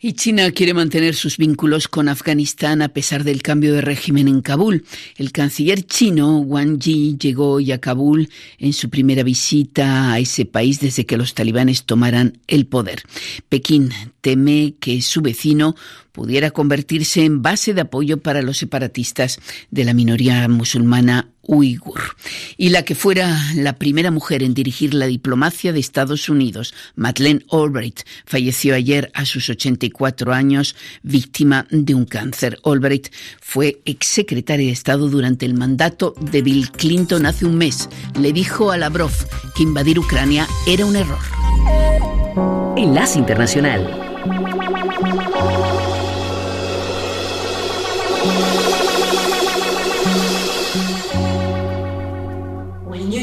Y 0.00 0.14
China 0.14 0.50
quiere 0.50 0.74
mantener 0.74 1.14
sus 1.14 1.36
vínculos 1.36 1.86
con 1.86 2.08
Afganistán 2.08 2.82
a 2.82 2.88
pesar 2.88 3.22
del 3.22 3.42
cambio 3.42 3.72
de 3.72 3.82
régimen 3.82 4.26
en 4.26 4.42
Kabul. 4.48 4.86
El 5.18 5.30
canciller 5.30 5.84
chino 5.84 6.38
Wang 6.38 6.78
Yi 6.78 7.18
llegó 7.18 7.50
hoy 7.50 7.70
a 7.70 7.82
Kabul 7.82 8.30
en 8.58 8.72
su 8.72 8.88
primera 8.88 9.22
visita 9.22 10.10
a 10.10 10.18
ese 10.20 10.46
país 10.46 10.80
desde 10.80 11.04
que 11.04 11.18
los 11.18 11.34
talibanes 11.34 11.84
tomaran 11.84 12.38
el 12.46 12.66
poder. 12.66 13.02
Pekín 13.50 13.90
teme 14.22 14.76
que 14.80 15.02
su 15.02 15.20
vecino 15.20 15.76
pudiera 16.12 16.50
convertirse 16.50 17.26
en 17.26 17.42
base 17.42 17.74
de 17.74 17.82
apoyo 17.82 18.22
para 18.22 18.40
los 18.40 18.56
separatistas 18.56 19.38
de 19.70 19.84
la 19.84 19.92
minoría 19.92 20.48
musulmana 20.48 21.28
uigur. 21.48 22.00
Y 22.56 22.68
la 22.68 22.84
que 22.84 22.94
fuera 22.94 23.36
la 23.56 23.72
primera 23.72 24.12
mujer 24.12 24.44
en 24.44 24.54
dirigir 24.54 24.94
la 24.94 25.06
diplomacia 25.06 25.72
de 25.72 25.80
Estados 25.80 26.28
Unidos, 26.28 26.74
Madeleine 26.94 27.44
Albright, 27.50 28.00
falleció 28.24 28.74
ayer 28.74 29.10
a 29.14 29.24
sus 29.24 29.48
84 29.48 30.32
años, 30.32 30.76
víctima 31.02 31.66
de 31.70 31.94
un 31.94 32.04
cáncer. 32.04 32.58
Albright 32.64 33.08
fue 33.40 33.80
exsecretaria 33.84 34.66
de 34.66 34.72
Estado 34.72 35.08
durante 35.08 35.46
el 35.46 35.54
mandato 35.54 36.14
de 36.20 36.42
Bill 36.42 36.70
Clinton 36.70 37.26
hace 37.26 37.46
un 37.46 37.56
mes. 37.56 37.88
Le 38.20 38.32
dijo 38.32 38.70
a 38.70 38.76
Lavrov 38.76 39.12
que 39.56 39.62
invadir 39.62 39.98
Ucrania 39.98 40.46
era 40.66 40.86
un 40.86 40.96
error. 40.96 41.18
Enlace 42.76 43.18
Internacional. 43.18 44.08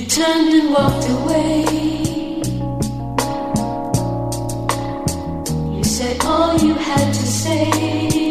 Turned 0.08 0.54
and 0.54 0.74
walked 0.74 1.10
away, 1.10 1.66
you 5.76 5.84
said 5.84 6.24
all 6.26 6.58
you 6.58 6.74
had 6.76 7.14
to 7.14 7.26
say. 7.26 8.25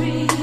A 0.00 0.41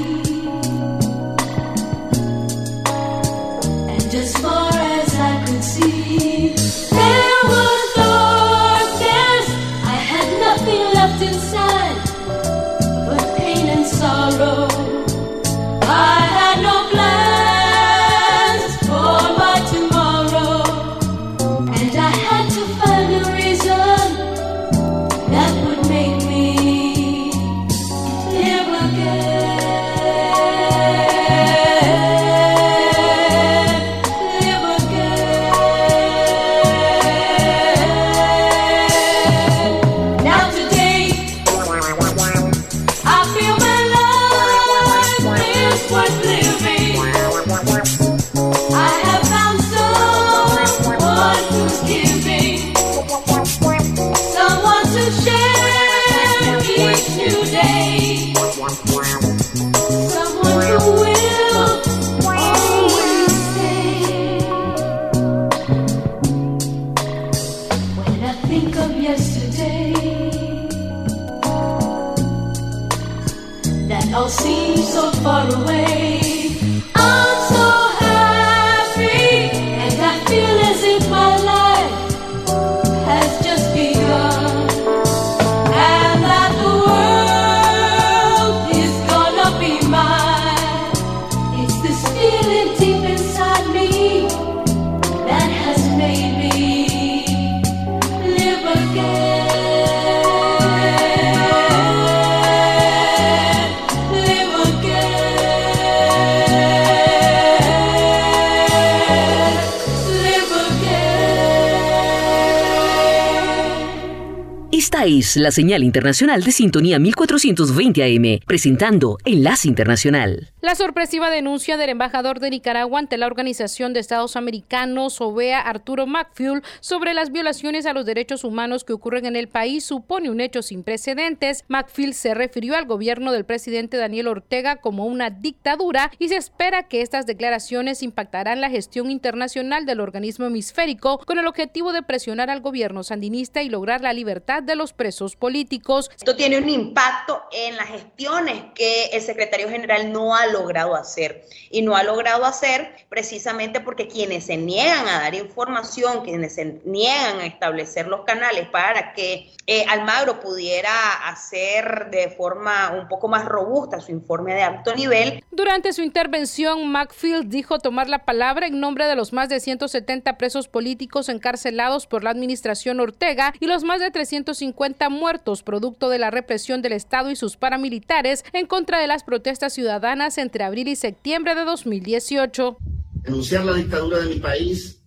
La 115.00 115.50
señal 115.50 115.82
internacional 115.82 116.42
de 116.42 116.52
sintonía 116.52 116.98
1420 116.98 118.04
AM, 118.04 118.40
presentando 118.46 119.16
Enlace 119.24 119.66
Internacional. 119.66 120.52
La 120.60 120.74
sorpresiva 120.74 121.30
denuncia 121.30 121.78
del 121.78 121.88
embajador 121.88 122.38
de 122.38 122.50
Nicaragua 122.50 122.98
ante 122.98 123.16
la 123.16 123.24
Organización 123.24 123.94
de 123.94 124.00
Estados 124.00 124.36
Americanos, 124.36 125.22
OVEA, 125.22 125.58
Arturo 125.58 126.06
McFuel, 126.06 126.62
sobre 126.80 127.14
las 127.14 127.32
violaciones 127.32 127.86
a 127.86 127.94
los 127.94 128.04
derechos 128.04 128.44
humanos 128.44 128.84
que 128.84 128.92
ocurren 128.92 129.24
en 129.24 129.36
el 129.36 129.48
país 129.48 129.84
supone 129.84 130.28
un 130.28 130.42
hecho 130.42 130.60
sin 130.60 130.82
precedentes. 130.82 131.64
McFuel 131.68 132.12
se 132.12 132.34
refirió 132.34 132.76
al 132.76 132.84
gobierno 132.84 133.32
del 133.32 133.46
presidente 133.46 133.96
Daniel 133.96 134.28
Ortega 134.28 134.76
como 134.76 135.06
una 135.06 135.30
dictadura 135.30 136.10
y 136.18 136.28
se 136.28 136.36
espera 136.36 136.88
que 136.88 137.00
estas 137.00 137.24
declaraciones 137.24 138.02
impactarán 138.02 138.60
la 138.60 138.68
gestión 138.68 139.10
internacional 139.10 139.86
del 139.86 140.00
organismo 140.00 140.44
hemisférico 140.44 141.20
con 141.20 141.38
el 141.38 141.46
objetivo 141.46 141.94
de 141.94 142.02
presionar 142.02 142.50
al 142.50 142.60
gobierno 142.60 143.02
sandinista 143.02 143.62
y 143.62 143.70
lograr 143.70 144.02
la 144.02 144.12
libertad 144.12 144.62
de 144.62 144.76
los 144.76 144.89
presos 144.92 145.36
políticos. 145.36 146.10
Esto 146.16 146.36
tiene 146.36 146.58
un 146.58 146.68
impacto 146.68 147.42
en 147.52 147.76
las 147.76 147.88
gestiones 147.88 148.64
que 148.74 149.06
el 149.06 149.20
secretario 149.20 149.68
general 149.68 150.12
no 150.12 150.34
ha 150.34 150.46
logrado 150.46 150.94
hacer 150.94 151.44
y 151.70 151.82
no 151.82 151.96
ha 151.96 152.02
logrado 152.02 152.44
hacer 152.44 153.06
precisamente 153.08 153.80
porque 153.80 154.08
quienes 154.08 154.46
se 154.46 154.56
niegan 154.56 155.06
a 155.08 155.20
dar 155.20 155.34
información, 155.34 156.24
quienes 156.24 156.54
se 156.54 156.80
niegan 156.84 157.40
a 157.40 157.46
establecer 157.46 158.06
los 158.06 158.24
canales 158.24 158.68
para 158.68 159.12
que 159.12 159.52
eh, 159.66 159.84
Almagro 159.88 160.40
pudiera 160.40 161.28
hacer 161.28 162.10
de 162.10 162.30
forma 162.30 162.90
un 162.90 163.08
poco 163.08 163.28
más 163.28 163.44
robusta 163.44 164.00
su 164.00 164.12
informe 164.12 164.54
de 164.54 164.62
alto 164.62 164.94
nivel. 164.94 165.44
Durante 165.50 165.92
su 165.92 166.02
intervención, 166.02 166.88
Macfield 166.88 167.48
dijo 167.48 167.78
tomar 167.78 168.08
la 168.08 168.24
palabra 168.24 168.66
en 168.66 168.80
nombre 168.80 169.06
de 169.06 169.16
los 169.16 169.32
más 169.32 169.48
de 169.48 169.60
170 169.60 170.38
presos 170.38 170.68
políticos 170.68 171.28
encarcelados 171.28 172.06
por 172.06 172.24
la 172.24 172.30
administración 172.30 173.00
Ortega 173.00 173.54
y 173.60 173.66
los 173.66 173.84
más 173.84 174.00
de 174.00 174.10
350 174.10 174.79
muertos 175.10 175.62
producto 175.62 176.08
de 176.08 176.18
la 176.18 176.30
represión 176.30 176.80
del 176.80 176.92
Estado 176.92 177.30
y 177.30 177.36
sus 177.36 177.56
paramilitares 177.56 178.44
en 178.52 178.66
contra 178.66 178.98
de 178.98 179.06
las 179.06 179.24
protestas 179.24 179.74
ciudadanas 179.74 180.38
entre 180.38 180.64
abril 180.64 180.88
y 180.88 180.96
septiembre 180.96 181.54
de 181.54 181.64
2018. 181.64 182.78
Denunciar 183.22 183.64
la 183.66 183.74
dictadura 183.74 184.18
de 184.18 184.34
mi 184.34 184.40
país 184.40 185.02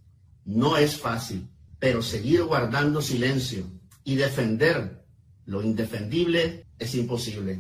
no 0.45 0.77
es 0.77 0.95
fácil, 0.95 1.47
pero 1.79 2.03
seguir 2.03 2.43
guardando 2.43 3.01
silencio 3.01 3.65
y 4.03 4.15
defender 4.15 5.03
lo 5.45 5.63
indefendible 5.63 6.67
es 6.77 6.93
imposible. 6.93 7.59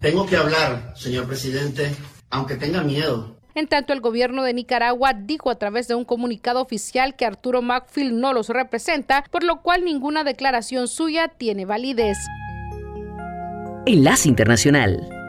Tengo 0.00 0.26
que 0.26 0.36
hablar, 0.36 0.94
señor 0.96 1.26
presidente, 1.26 1.94
aunque 2.30 2.56
tenga 2.56 2.82
miedo. 2.82 3.39
En 3.54 3.66
tanto, 3.66 3.92
el 3.92 4.00
gobierno 4.00 4.42
de 4.42 4.54
Nicaragua 4.54 5.12
dijo 5.14 5.50
a 5.50 5.56
través 5.56 5.88
de 5.88 5.94
un 5.94 6.04
comunicado 6.04 6.60
oficial 6.60 7.16
que 7.16 7.26
Arturo 7.26 7.62
Macfield 7.62 8.14
no 8.14 8.32
los 8.32 8.48
representa, 8.48 9.24
por 9.30 9.42
lo 9.42 9.62
cual 9.62 9.84
ninguna 9.84 10.24
declaración 10.24 10.88
suya 10.88 11.28
tiene 11.28 11.64
validez. 11.64 12.18
Enlace 13.86 14.28
Internacional. 14.28 15.19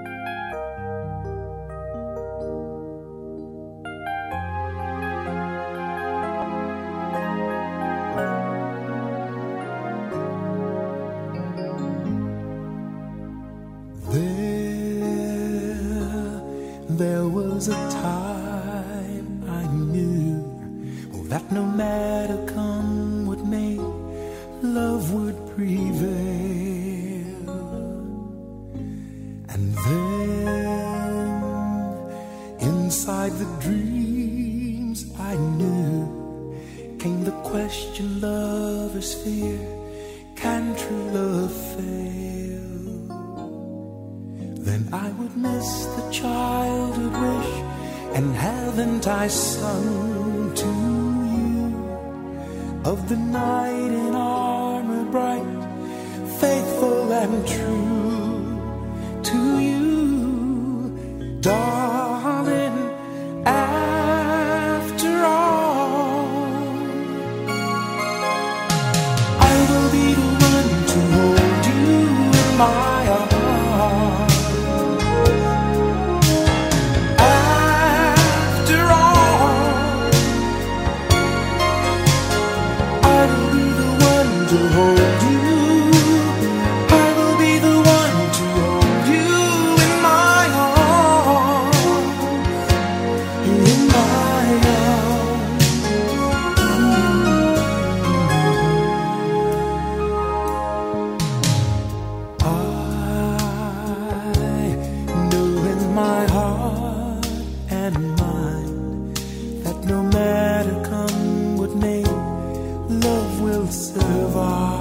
Survive. 113.69 114.80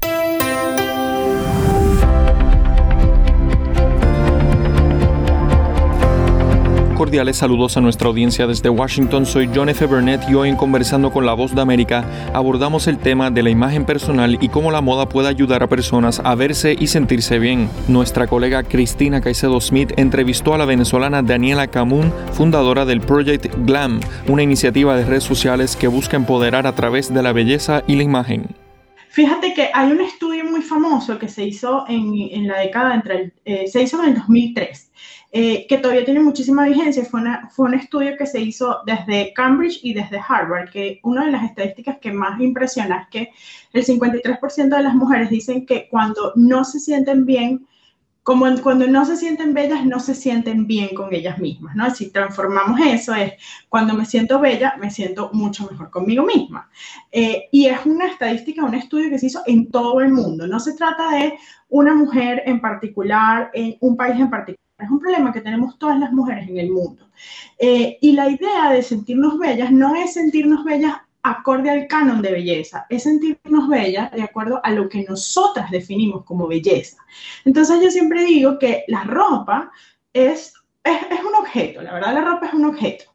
Saludos 7.33 7.75
a 7.75 7.81
nuestra 7.81 8.07
audiencia 8.07 8.47
desde 8.47 8.69
Washington. 8.69 9.25
Soy 9.25 9.49
John 9.53 9.67
F. 9.67 9.85
Burnett 9.85 10.29
y 10.29 10.33
hoy 10.33 10.47
en 10.47 10.55
Conversando 10.55 11.11
con 11.11 11.25
la 11.25 11.33
Voz 11.33 11.53
de 11.53 11.61
América 11.61 12.05
abordamos 12.33 12.87
el 12.87 12.97
tema 12.97 13.29
de 13.29 13.43
la 13.43 13.49
imagen 13.49 13.85
personal 13.85 14.37
y 14.39 14.47
cómo 14.47 14.71
la 14.71 14.79
moda 14.79 15.09
puede 15.09 15.27
ayudar 15.27 15.61
a 15.61 15.67
personas 15.67 16.21
a 16.23 16.35
verse 16.35 16.73
y 16.79 16.87
sentirse 16.87 17.37
bien. 17.37 17.69
Nuestra 17.89 18.27
colega 18.27 18.63
Cristina 18.63 19.19
Caicedo 19.19 19.59
Smith 19.59 19.91
entrevistó 19.97 20.53
a 20.53 20.57
la 20.57 20.65
venezolana 20.65 21.21
Daniela 21.21 21.67
Camun, 21.67 22.13
fundadora 22.31 22.85
del 22.85 23.01
Project 23.01 23.53
Glam, 23.65 23.99
una 24.27 24.43
iniciativa 24.43 24.95
de 24.95 25.03
redes 25.03 25.25
sociales 25.25 25.75
que 25.75 25.89
busca 25.89 26.15
empoderar 26.15 26.65
a 26.65 26.75
través 26.75 27.13
de 27.13 27.21
la 27.21 27.33
belleza 27.33 27.83
y 27.87 27.97
la 27.97 28.03
imagen. 28.03 28.55
Fíjate 29.09 29.53
que 29.53 29.69
hay 29.73 29.91
un 29.91 29.99
estudio 29.99 30.45
muy 30.45 30.61
famoso 30.61 31.19
que 31.19 31.27
se 31.27 31.43
hizo 31.43 31.83
en, 31.89 32.47
la 32.47 32.59
década 32.59 32.95
entre 32.95 33.33
eh, 33.43 33.67
se 33.67 33.81
hizo 33.81 34.01
en 34.01 34.11
el 34.11 34.15
2003 34.15 34.91
eh, 35.33 35.65
que 35.67 35.77
todavía 35.77 36.03
tiene 36.03 36.19
muchísima 36.19 36.65
vigencia. 36.65 37.05
Fue, 37.05 37.21
fue 37.51 37.67
un 37.67 37.75
estudio 37.75 38.17
que 38.17 38.25
se 38.25 38.41
hizo 38.41 38.79
desde 38.85 39.33
Cambridge 39.33 39.79
y 39.81 39.93
desde 39.93 40.19
Harvard, 40.27 40.69
que 40.69 40.99
una 41.03 41.25
de 41.25 41.31
las 41.31 41.45
estadísticas 41.45 41.99
que 41.99 42.11
más 42.11 42.41
impresiona 42.41 43.03
es 43.03 43.07
que 43.07 43.29
el 43.71 43.85
53% 43.85 44.75
de 44.75 44.83
las 44.83 44.93
mujeres 44.93 45.29
dicen 45.29 45.65
que 45.65 45.87
cuando 45.89 46.33
no 46.35 46.65
se 46.65 46.81
sienten 46.81 47.25
bien, 47.25 47.65
como 48.23 48.45
cuando 48.61 48.87
no 48.87 49.05
se 49.05 49.15
sienten 49.15 49.53
bellas, 49.53 49.85
no 49.85 49.99
se 50.01 50.15
sienten 50.15 50.67
bien 50.67 50.89
con 50.93 51.13
ellas 51.13 51.39
mismas, 51.39 51.75
¿no? 51.77 51.89
Si 51.95 52.11
transformamos 52.11 52.79
eso, 52.85 53.15
es 53.15 53.33
cuando 53.69 53.93
me 53.93 54.05
siento 54.05 54.39
bella, 54.39 54.75
me 54.79 54.91
siento 54.91 55.29
mucho 55.33 55.67
mejor 55.71 55.89
conmigo 55.89 56.25
misma. 56.25 56.69
Eh, 57.09 57.47
y 57.51 57.67
es 57.67 57.79
una 57.85 58.07
estadística, 58.07 58.65
un 58.65 58.75
estudio 58.75 59.09
que 59.09 59.17
se 59.17 59.27
hizo 59.27 59.41
en 59.45 59.71
todo 59.71 60.01
el 60.01 60.11
mundo. 60.11 60.45
No 60.45 60.59
se 60.59 60.73
trata 60.73 61.09
de 61.11 61.33
una 61.69 61.95
mujer 61.95 62.43
en 62.45 62.59
particular, 62.59 63.49
en 63.53 63.77
un 63.79 63.95
país 63.95 64.19
en 64.19 64.29
particular 64.29 64.70
es 64.81 64.89
un 64.89 64.99
problema 64.99 65.31
que 65.31 65.41
tenemos 65.41 65.77
todas 65.77 65.99
las 65.99 66.11
mujeres 66.11 66.49
en 66.49 66.57
el 66.57 66.71
mundo. 66.71 67.09
Eh, 67.57 67.97
y 68.01 68.13
la 68.13 68.29
idea 68.29 68.71
de 68.71 68.81
sentirnos 68.81 69.37
bellas 69.37 69.71
no 69.71 69.95
es 69.95 70.13
sentirnos 70.13 70.63
bellas 70.63 70.95
acorde 71.23 71.69
al 71.69 71.87
canon 71.87 72.21
de 72.21 72.31
belleza, 72.31 72.85
es 72.89 73.03
sentirnos 73.03 73.67
bellas 73.69 74.11
de 74.11 74.23
acuerdo 74.23 74.59
a 74.63 74.71
lo 74.71 74.89
que 74.89 75.03
nosotras 75.03 75.69
definimos 75.69 76.25
como 76.25 76.47
belleza. 76.47 76.97
Entonces 77.45 77.79
yo 77.81 77.91
siempre 77.91 78.23
digo 78.25 78.57
que 78.57 78.83
la 78.87 79.03
ropa 79.03 79.71
es, 80.13 80.53
es, 80.83 80.97
es 81.11 81.23
un 81.23 81.35
objeto, 81.35 81.81
la 81.81 81.93
verdad 81.93 82.13
la 82.13 82.21
ropa 82.21 82.47
es 82.47 82.53
un 82.53 82.65
objeto, 82.65 83.05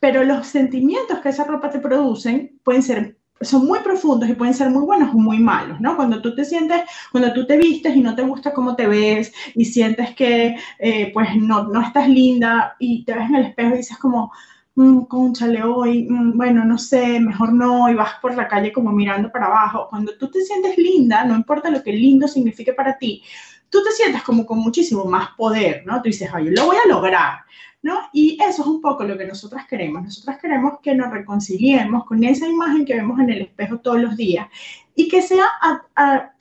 pero 0.00 0.24
los 0.24 0.46
sentimientos 0.48 1.20
que 1.20 1.28
esa 1.28 1.44
ropa 1.44 1.70
te 1.70 1.78
producen 1.78 2.58
pueden 2.64 2.82
ser 2.82 3.16
son 3.42 3.66
muy 3.66 3.80
profundos 3.80 4.28
y 4.28 4.34
pueden 4.34 4.54
ser 4.54 4.70
muy 4.70 4.84
buenos 4.84 5.14
o 5.14 5.18
muy 5.18 5.38
malos, 5.38 5.80
¿no? 5.80 5.96
Cuando 5.96 6.20
tú 6.20 6.34
te 6.34 6.44
sientes, 6.44 6.82
cuando 7.10 7.32
tú 7.32 7.46
te 7.46 7.56
vistes 7.56 7.94
y 7.96 8.00
no 8.00 8.14
te 8.14 8.22
gusta 8.22 8.52
cómo 8.52 8.76
te 8.76 8.86
ves 8.86 9.32
y 9.54 9.64
sientes 9.64 10.14
que 10.14 10.56
eh, 10.78 11.10
pues 11.12 11.36
no, 11.36 11.64
no 11.64 11.80
estás 11.82 12.08
linda 12.08 12.76
y 12.78 13.04
te 13.04 13.14
ves 13.14 13.28
en 13.28 13.36
el 13.36 13.46
espejo 13.46 13.74
y 13.74 13.78
dices 13.78 13.98
como, 13.98 14.32
mmm, 14.74 15.02
conchale 15.02 15.62
hoy, 15.62 16.06
mm, 16.08 16.36
bueno, 16.36 16.64
no 16.64 16.78
sé, 16.78 17.20
mejor 17.20 17.52
no, 17.52 17.90
y 17.90 17.94
vas 17.94 18.14
por 18.20 18.34
la 18.34 18.48
calle 18.48 18.72
como 18.72 18.92
mirando 18.92 19.30
para 19.30 19.46
abajo. 19.46 19.86
Cuando 19.90 20.16
tú 20.18 20.30
te 20.30 20.40
sientes 20.42 20.76
linda, 20.78 21.24
no 21.24 21.34
importa 21.34 21.70
lo 21.70 21.82
que 21.82 21.92
lindo 21.92 22.28
signifique 22.28 22.72
para 22.72 22.96
ti, 22.98 23.22
tú 23.72 23.82
te 23.82 23.90
sientes 23.90 24.22
como 24.22 24.46
con 24.46 24.58
muchísimo 24.58 25.04
más 25.06 25.30
poder, 25.30 25.82
¿no? 25.86 25.96
Tú 26.02 26.08
dices, 26.10 26.30
ay, 26.32 26.50
lo 26.50 26.66
voy 26.66 26.76
a 26.76 26.88
lograr. 26.88 27.38
¿no? 27.82 27.98
Y 28.12 28.38
eso 28.40 28.62
es 28.62 28.68
un 28.68 28.80
poco 28.80 29.02
lo 29.02 29.18
que 29.18 29.26
nosotras 29.26 29.66
queremos. 29.66 30.04
Nosotras 30.04 30.38
queremos 30.40 30.74
que 30.80 30.94
nos 30.94 31.10
reconciliemos 31.10 32.04
con 32.04 32.22
esa 32.22 32.46
imagen 32.46 32.84
que 32.84 32.94
vemos 32.94 33.18
en 33.18 33.30
el 33.30 33.42
espejo 33.42 33.78
todos 33.78 34.00
los 34.00 34.16
días 34.16 34.46
y 34.94 35.08
que 35.08 35.20
sea, 35.20 35.46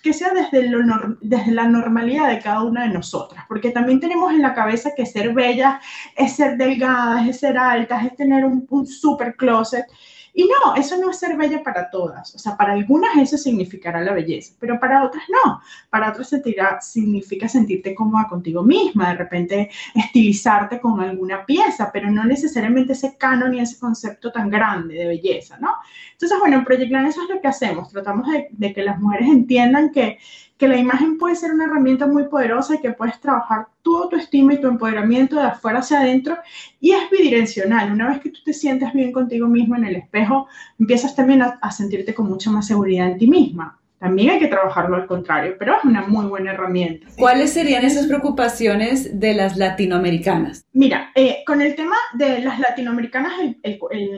que 0.04 0.14
sea 0.14 0.34
desde, 0.34 0.70
lo, 0.70 0.84
desde 1.22 1.52
la 1.52 1.68
normalidad 1.68 2.30
de 2.30 2.40
cada 2.40 2.64
una 2.64 2.84
de 2.84 2.94
nosotras, 2.94 3.46
porque 3.48 3.72
también 3.72 4.00
tenemos 4.00 4.32
en 4.32 4.42
la 4.42 4.54
cabeza 4.54 4.92
que 4.96 5.06
ser 5.06 5.34
bella 5.34 5.82
es 6.16 6.34
ser 6.34 6.58
delgada, 6.58 7.28
es 7.28 7.40
ser 7.40 7.58
alta, 7.58 8.06
es 8.06 8.16
tener 8.16 8.46
un, 8.46 8.68
un 8.70 8.86
super 8.86 9.36
closet. 9.36 9.86
Y 10.34 10.44
no, 10.46 10.76
eso 10.76 10.98
no 10.98 11.12
es 11.12 11.20
ser 11.20 11.36
bella 11.36 11.62
para 11.64 11.90
todas. 11.90 12.34
O 12.36 12.40
sea, 12.40 12.56
para 12.56 12.74
algunas 12.74 13.18
eso 13.18 13.38
significará 13.38 14.02
la 14.02 14.14
belleza, 14.14 14.54
pero 14.60 14.80
para 14.80 15.04
otras 15.04 15.24
no. 15.30 15.62
Para 15.90 16.10
otras 16.10 16.30
sentirá, 16.30 16.80
significa 16.82 17.48
sentirte 17.48 17.94
cómoda 17.94 18.28
contigo 18.28 18.64
misma, 18.64 19.10
de 19.10 19.16
repente 19.16 19.70
estilizarte 19.96 20.80
con 20.80 21.02
alguna 21.02 21.46
pieza, 21.46 21.90
pero 21.92 22.10
no 22.10 22.24
necesariamente 22.24 22.94
ese 22.94 23.18
canon 23.18 23.54
y 23.54 23.60
ese 23.60 23.80
concepto 23.80 24.32
tan 24.32 24.50
grande 24.50 24.96
de 24.96 25.08
belleza, 25.08 25.58
¿no? 25.60 25.76
Entonces, 26.14 26.40
bueno, 26.40 26.58
en 26.58 26.66
Project 26.66 26.92
eso 26.92 27.24
es 27.24 27.30
lo 27.30 27.42
que 27.42 27.48
hacemos. 27.48 27.90
Tratamos 27.90 28.28
de, 28.32 28.48
de 28.52 28.74
que 28.74 28.84
las 28.84 29.00
mujeres 29.00 29.28
entiendan 29.28 29.92
que 29.92 30.20
que 30.62 30.68
la 30.68 30.78
imagen 30.78 31.18
puede 31.18 31.36
ser 31.36 31.52
una 31.52 31.66
herramienta 31.66 32.06
muy 32.06 32.26
poderosa 32.26 32.76
y 32.76 32.82
que 32.82 32.92
puedes 32.92 33.20
trabajar 33.20 33.66
tu 33.82 33.98
autoestima 33.98 34.54
y 34.54 34.62
tu 34.62 34.68
empoderamiento 34.68 35.38
de 35.38 35.42
afuera 35.42 35.80
hacia 35.80 36.02
adentro 36.02 36.38
y 36.80 36.92
es 36.92 37.10
bidireccional. 37.10 37.92
Una 37.92 38.10
vez 38.10 38.20
que 38.20 38.30
tú 38.30 38.42
te 38.46 38.54
sientes 38.54 38.94
bien 38.94 39.12
contigo 39.12 39.48
mismo 39.48 39.76
en 39.76 39.86
el 39.86 39.96
espejo, 39.96 40.48
empiezas 40.80 41.16
también 41.16 41.42
a, 41.42 41.72
sentirte 41.72 42.14
con 42.14 42.30
mucha 42.30 42.52
más 42.52 42.68
seguridad 42.68 43.08
en 43.08 43.18
ti 43.18 43.26
misma. 43.26 43.80
También 43.98 44.30
hay 44.30 44.40
que 44.40 44.50
trabajarlo 44.50 44.98
al 44.98 45.08
contrario, 45.08 45.56
pero 45.58 45.78
es 45.78 45.84
una 45.84 46.04
muy 46.04 46.28
buena 46.28 46.52
herramienta. 46.52 47.08
¿Cuáles 47.18 47.54
serían 47.54 47.84
esas 47.84 48.06
preocupaciones 48.06 49.20
de 49.20 49.34
las 49.34 49.58
latinoamericanas? 49.58 50.64
Mira, 50.74 51.10
eh, 51.16 51.38
con 51.44 51.64
el 51.64 51.74
tema 51.74 51.96
de 52.14 52.42
las 52.42 52.60
latinoamericanas, 52.60 53.34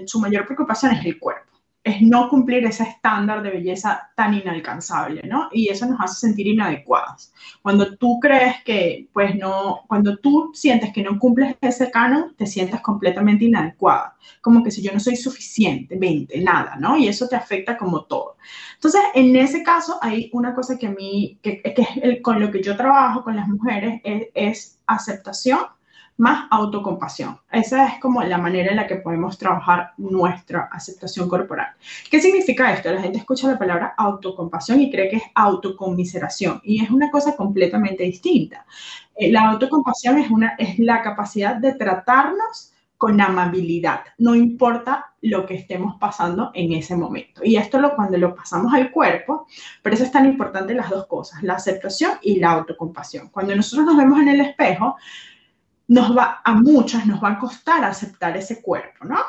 su 0.07 0.19
mayor 0.19 0.45
preocupación 0.45 0.91
es 0.91 1.05
el 1.05 1.17
cuerpo 1.17 1.52
es 1.83 2.01
no 2.01 2.29
cumplir 2.29 2.63
ese 2.65 2.83
estándar 2.83 3.43
de 3.43 3.49
belleza 3.49 4.09
tan 4.15 4.33
inalcanzable, 4.33 5.23
¿no? 5.23 5.49
Y 5.51 5.67
eso 5.67 5.85
nos 5.85 5.99
hace 5.99 6.15
sentir 6.15 6.47
inadecuados. 6.47 7.33
Cuando 7.61 7.97
tú 7.97 8.19
crees 8.21 8.63
que, 8.63 9.09
pues 9.11 9.35
no, 9.35 9.81
cuando 9.87 10.17
tú 10.17 10.51
sientes 10.53 10.93
que 10.93 11.03
no 11.03 11.19
cumples 11.19 11.57
ese 11.59 11.91
canon, 11.91 12.35
te 12.37 12.45
sientes 12.45 12.79
completamente 12.79 13.45
inadecuada, 13.45 14.15
como 14.39 14.63
que 14.63 14.71
si 14.71 14.81
yo 14.81 14.93
no 14.93 14.99
soy 14.99 15.17
suficientemente, 15.17 16.39
nada, 16.41 16.77
¿no? 16.77 16.95
Y 16.97 17.09
eso 17.09 17.27
te 17.27 17.35
afecta 17.35 17.77
como 17.77 18.05
todo. 18.05 18.37
Entonces, 18.75 19.01
en 19.13 19.35
ese 19.35 19.61
caso, 19.61 19.99
hay 20.01 20.29
una 20.31 20.55
cosa 20.55 20.77
que 20.77 20.87
a 20.87 20.91
mí, 20.91 21.37
que, 21.41 21.61
es 21.65 22.21
con 22.21 22.39
lo 22.39 22.49
que 22.49 22.63
yo 22.63 22.77
trabajo 22.77 23.23
con 23.23 23.35
las 23.35 23.47
mujeres, 23.49 23.99
es 24.03 24.79
aceptación 24.87 25.59
más 26.17 26.47
autocompasión. 26.51 27.39
Esa 27.51 27.87
es 27.87 27.99
como 27.99 28.21
la 28.23 28.37
manera 28.37 28.69
en 28.71 28.77
la 28.77 28.87
que 28.87 28.97
podemos 28.97 29.37
trabajar 29.37 29.93
nuestra 29.97 30.69
aceptación 30.71 31.27
corporal. 31.27 31.67
¿Qué 32.09 32.21
significa 32.21 32.71
esto? 32.73 32.91
La 32.91 33.01
gente 33.01 33.17
escucha 33.17 33.47
la 33.47 33.57
palabra 33.57 33.93
autocompasión 33.97 34.81
y 34.81 34.91
cree 34.91 35.09
que 35.09 35.17
es 35.17 35.23
autocomiseración 35.33 36.61
y 36.63 36.83
es 36.83 36.89
una 36.91 37.09
cosa 37.09 37.35
completamente 37.35 38.03
distinta. 38.03 38.65
Eh, 39.15 39.31
la 39.31 39.49
autocompasión 39.49 40.17
es, 40.17 40.29
una, 40.29 40.55
es 40.57 40.79
la 40.79 41.01
capacidad 41.01 41.55
de 41.55 41.73
tratarnos 41.73 42.73
con 43.03 43.19
amabilidad, 43.19 43.99
no 44.17 44.33
importa 44.33 45.13
lo 45.21 45.45
que 45.45 45.55
estemos 45.55 45.97
pasando 45.99 46.51
en 46.53 46.71
ese 46.71 46.95
momento. 46.95 47.41
Y 47.43 47.57
esto 47.57 47.77
lo, 47.77 47.97
cuando 47.97 48.17
lo 48.17 48.33
pasamos 48.33 48.73
al 48.73 48.91
cuerpo, 48.91 49.45
por 49.81 49.93
eso 49.93 50.05
es 50.05 50.11
tan 50.13 50.25
importante 50.25 50.73
las 50.73 50.89
dos 50.89 51.05
cosas, 51.07 51.43
la 51.43 51.55
aceptación 51.55 52.11
y 52.21 52.39
la 52.39 52.51
autocompasión. 52.51 53.27
Cuando 53.27 53.53
nosotros 53.57 53.85
nos 53.85 53.97
vemos 53.97 54.21
en 54.21 54.29
el 54.29 54.39
espejo, 54.39 54.95
nos 55.87 56.15
va, 56.15 56.41
a 56.43 56.53
muchas 56.53 57.05
nos 57.05 57.23
va 57.23 57.31
a 57.31 57.39
costar 57.39 57.83
aceptar 57.83 58.35
ese 58.37 58.61
cuerpo, 58.61 59.05
¿no? 59.05 59.19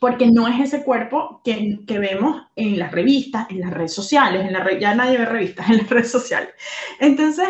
Porque 0.00 0.30
no 0.30 0.46
es 0.46 0.60
ese 0.60 0.84
cuerpo 0.84 1.40
que, 1.44 1.80
que 1.86 1.98
vemos 1.98 2.42
en 2.54 2.78
las 2.78 2.92
revistas, 2.92 3.46
en 3.50 3.60
las 3.60 3.70
redes 3.70 3.94
sociales, 3.94 4.46
en 4.46 4.52
la 4.52 4.78
ya 4.78 4.94
nadie 4.94 5.18
ve 5.18 5.24
revistas 5.24 5.68
en 5.70 5.78
las 5.78 5.88
redes 5.88 6.10
sociales. 6.10 6.50
Entonces, 7.00 7.48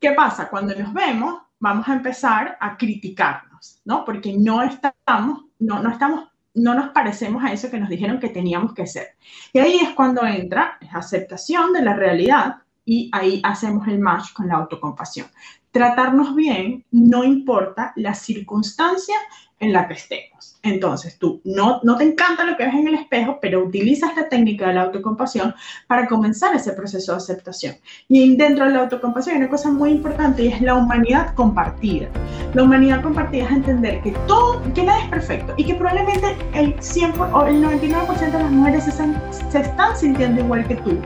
¿qué 0.00 0.12
pasa? 0.12 0.48
Cuando 0.48 0.74
nos 0.74 0.92
vemos, 0.92 1.42
vamos 1.58 1.88
a 1.88 1.94
empezar 1.94 2.56
a 2.60 2.76
criticarnos, 2.76 3.80
¿no? 3.84 4.04
Porque 4.04 4.36
no 4.36 4.62
estamos, 4.62 5.44
no, 5.58 5.82
no 5.82 5.90
estamos 5.90 6.28
no 6.54 6.74
nos 6.74 6.90
parecemos 6.90 7.42
a 7.42 7.50
eso 7.52 7.70
que 7.70 7.80
nos 7.80 7.88
dijeron 7.88 8.20
que 8.20 8.28
teníamos 8.28 8.74
que 8.74 8.86
ser. 8.86 9.16
Y 9.54 9.58
ahí 9.58 9.76
es 9.76 9.90
cuando 9.94 10.22
entra 10.26 10.76
la 10.80 10.98
aceptación 10.98 11.72
de 11.72 11.80
la 11.80 11.94
realidad 11.94 12.56
y 12.84 13.08
ahí 13.12 13.40
hacemos 13.42 13.88
el 13.88 13.98
match 13.98 14.34
con 14.34 14.48
la 14.48 14.56
autocompasión 14.56 15.28
tratarnos 15.72 16.36
bien 16.36 16.84
no 16.90 17.24
importa 17.24 17.92
la 17.96 18.14
circunstancia 18.14 19.16
en 19.58 19.72
la 19.72 19.86
que 19.86 19.94
estemos. 19.94 20.58
Entonces, 20.64 21.18
tú 21.18 21.40
no, 21.44 21.80
no 21.82 21.96
te 21.96 22.04
encanta 22.04 22.44
lo 22.44 22.56
que 22.56 22.64
ves 22.64 22.74
en 22.74 22.88
el 22.88 22.94
espejo, 22.94 23.38
pero 23.40 23.64
utilizas 23.64 24.14
la 24.16 24.28
técnica 24.28 24.68
de 24.68 24.74
la 24.74 24.82
autocompasión 24.82 25.54
para 25.86 26.06
comenzar 26.06 26.54
ese 26.54 26.72
proceso 26.72 27.12
de 27.12 27.18
aceptación. 27.18 27.76
Y 28.08 28.36
dentro 28.36 28.66
de 28.66 28.72
la 28.72 28.80
autocompasión 28.80 29.36
hay 29.36 29.42
una 29.42 29.50
cosa 29.50 29.70
muy 29.70 29.90
importante 29.90 30.44
y 30.44 30.48
es 30.48 30.60
la 30.60 30.74
humanidad 30.74 31.34
compartida. 31.34 32.08
La 32.54 32.64
humanidad 32.64 33.02
compartida 33.02 33.44
es 33.44 33.52
entender 33.52 34.02
que 34.02 34.12
todo, 34.26 34.60
que 34.74 34.82
nada 34.82 35.00
es 35.00 35.08
perfecto 35.08 35.54
y 35.56 35.64
que 35.64 35.74
probablemente 35.74 36.36
el 36.54 36.74
100 36.80 37.20
o 37.20 37.46
el 37.46 37.62
99% 37.62 38.18
de 38.18 38.32
las 38.32 38.50
mujeres 38.50 38.84
se 38.84 38.92
se 38.92 39.60
están 39.60 39.96
sintiendo 39.96 40.42
igual 40.42 40.66
que 40.66 40.76
tú, 40.76 40.98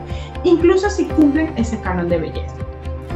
incluso 0.43 0.89
si 0.89 1.05
cumplen 1.05 1.53
ese 1.57 1.79
canon 1.81 2.09
de 2.09 2.17
belleza 2.17 2.67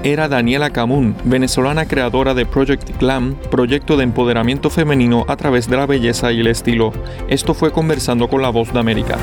era 0.04 0.28
Daniela 0.28 0.72
Camun, 0.72 1.16
venezolana 1.24 1.86
creadora 1.86 2.34
de 2.34 2.46
Project 2.46 3.00
Glam, 3.00 3.36
proyecto 3.50 3.98
de 3.98 4.04
empoderamiento 4.04 4.70
femenino 4.70 5.26
a 5.28 5.36
través 5.36 5.70
de 5.70 5.78
la 5.78 5.86
belleza 5.86 6.32
y 6.32 6.40
el 6.40 6.48
estilo. 6.48 6.92
Esto 7.28 7.54
fue 7.54 7.72
conversando 7.72 8.28
con 8.28 8.42
la 8.42 8.50
voz 8.50 8.74
de 8.74 8.80
América. 8.80 9.18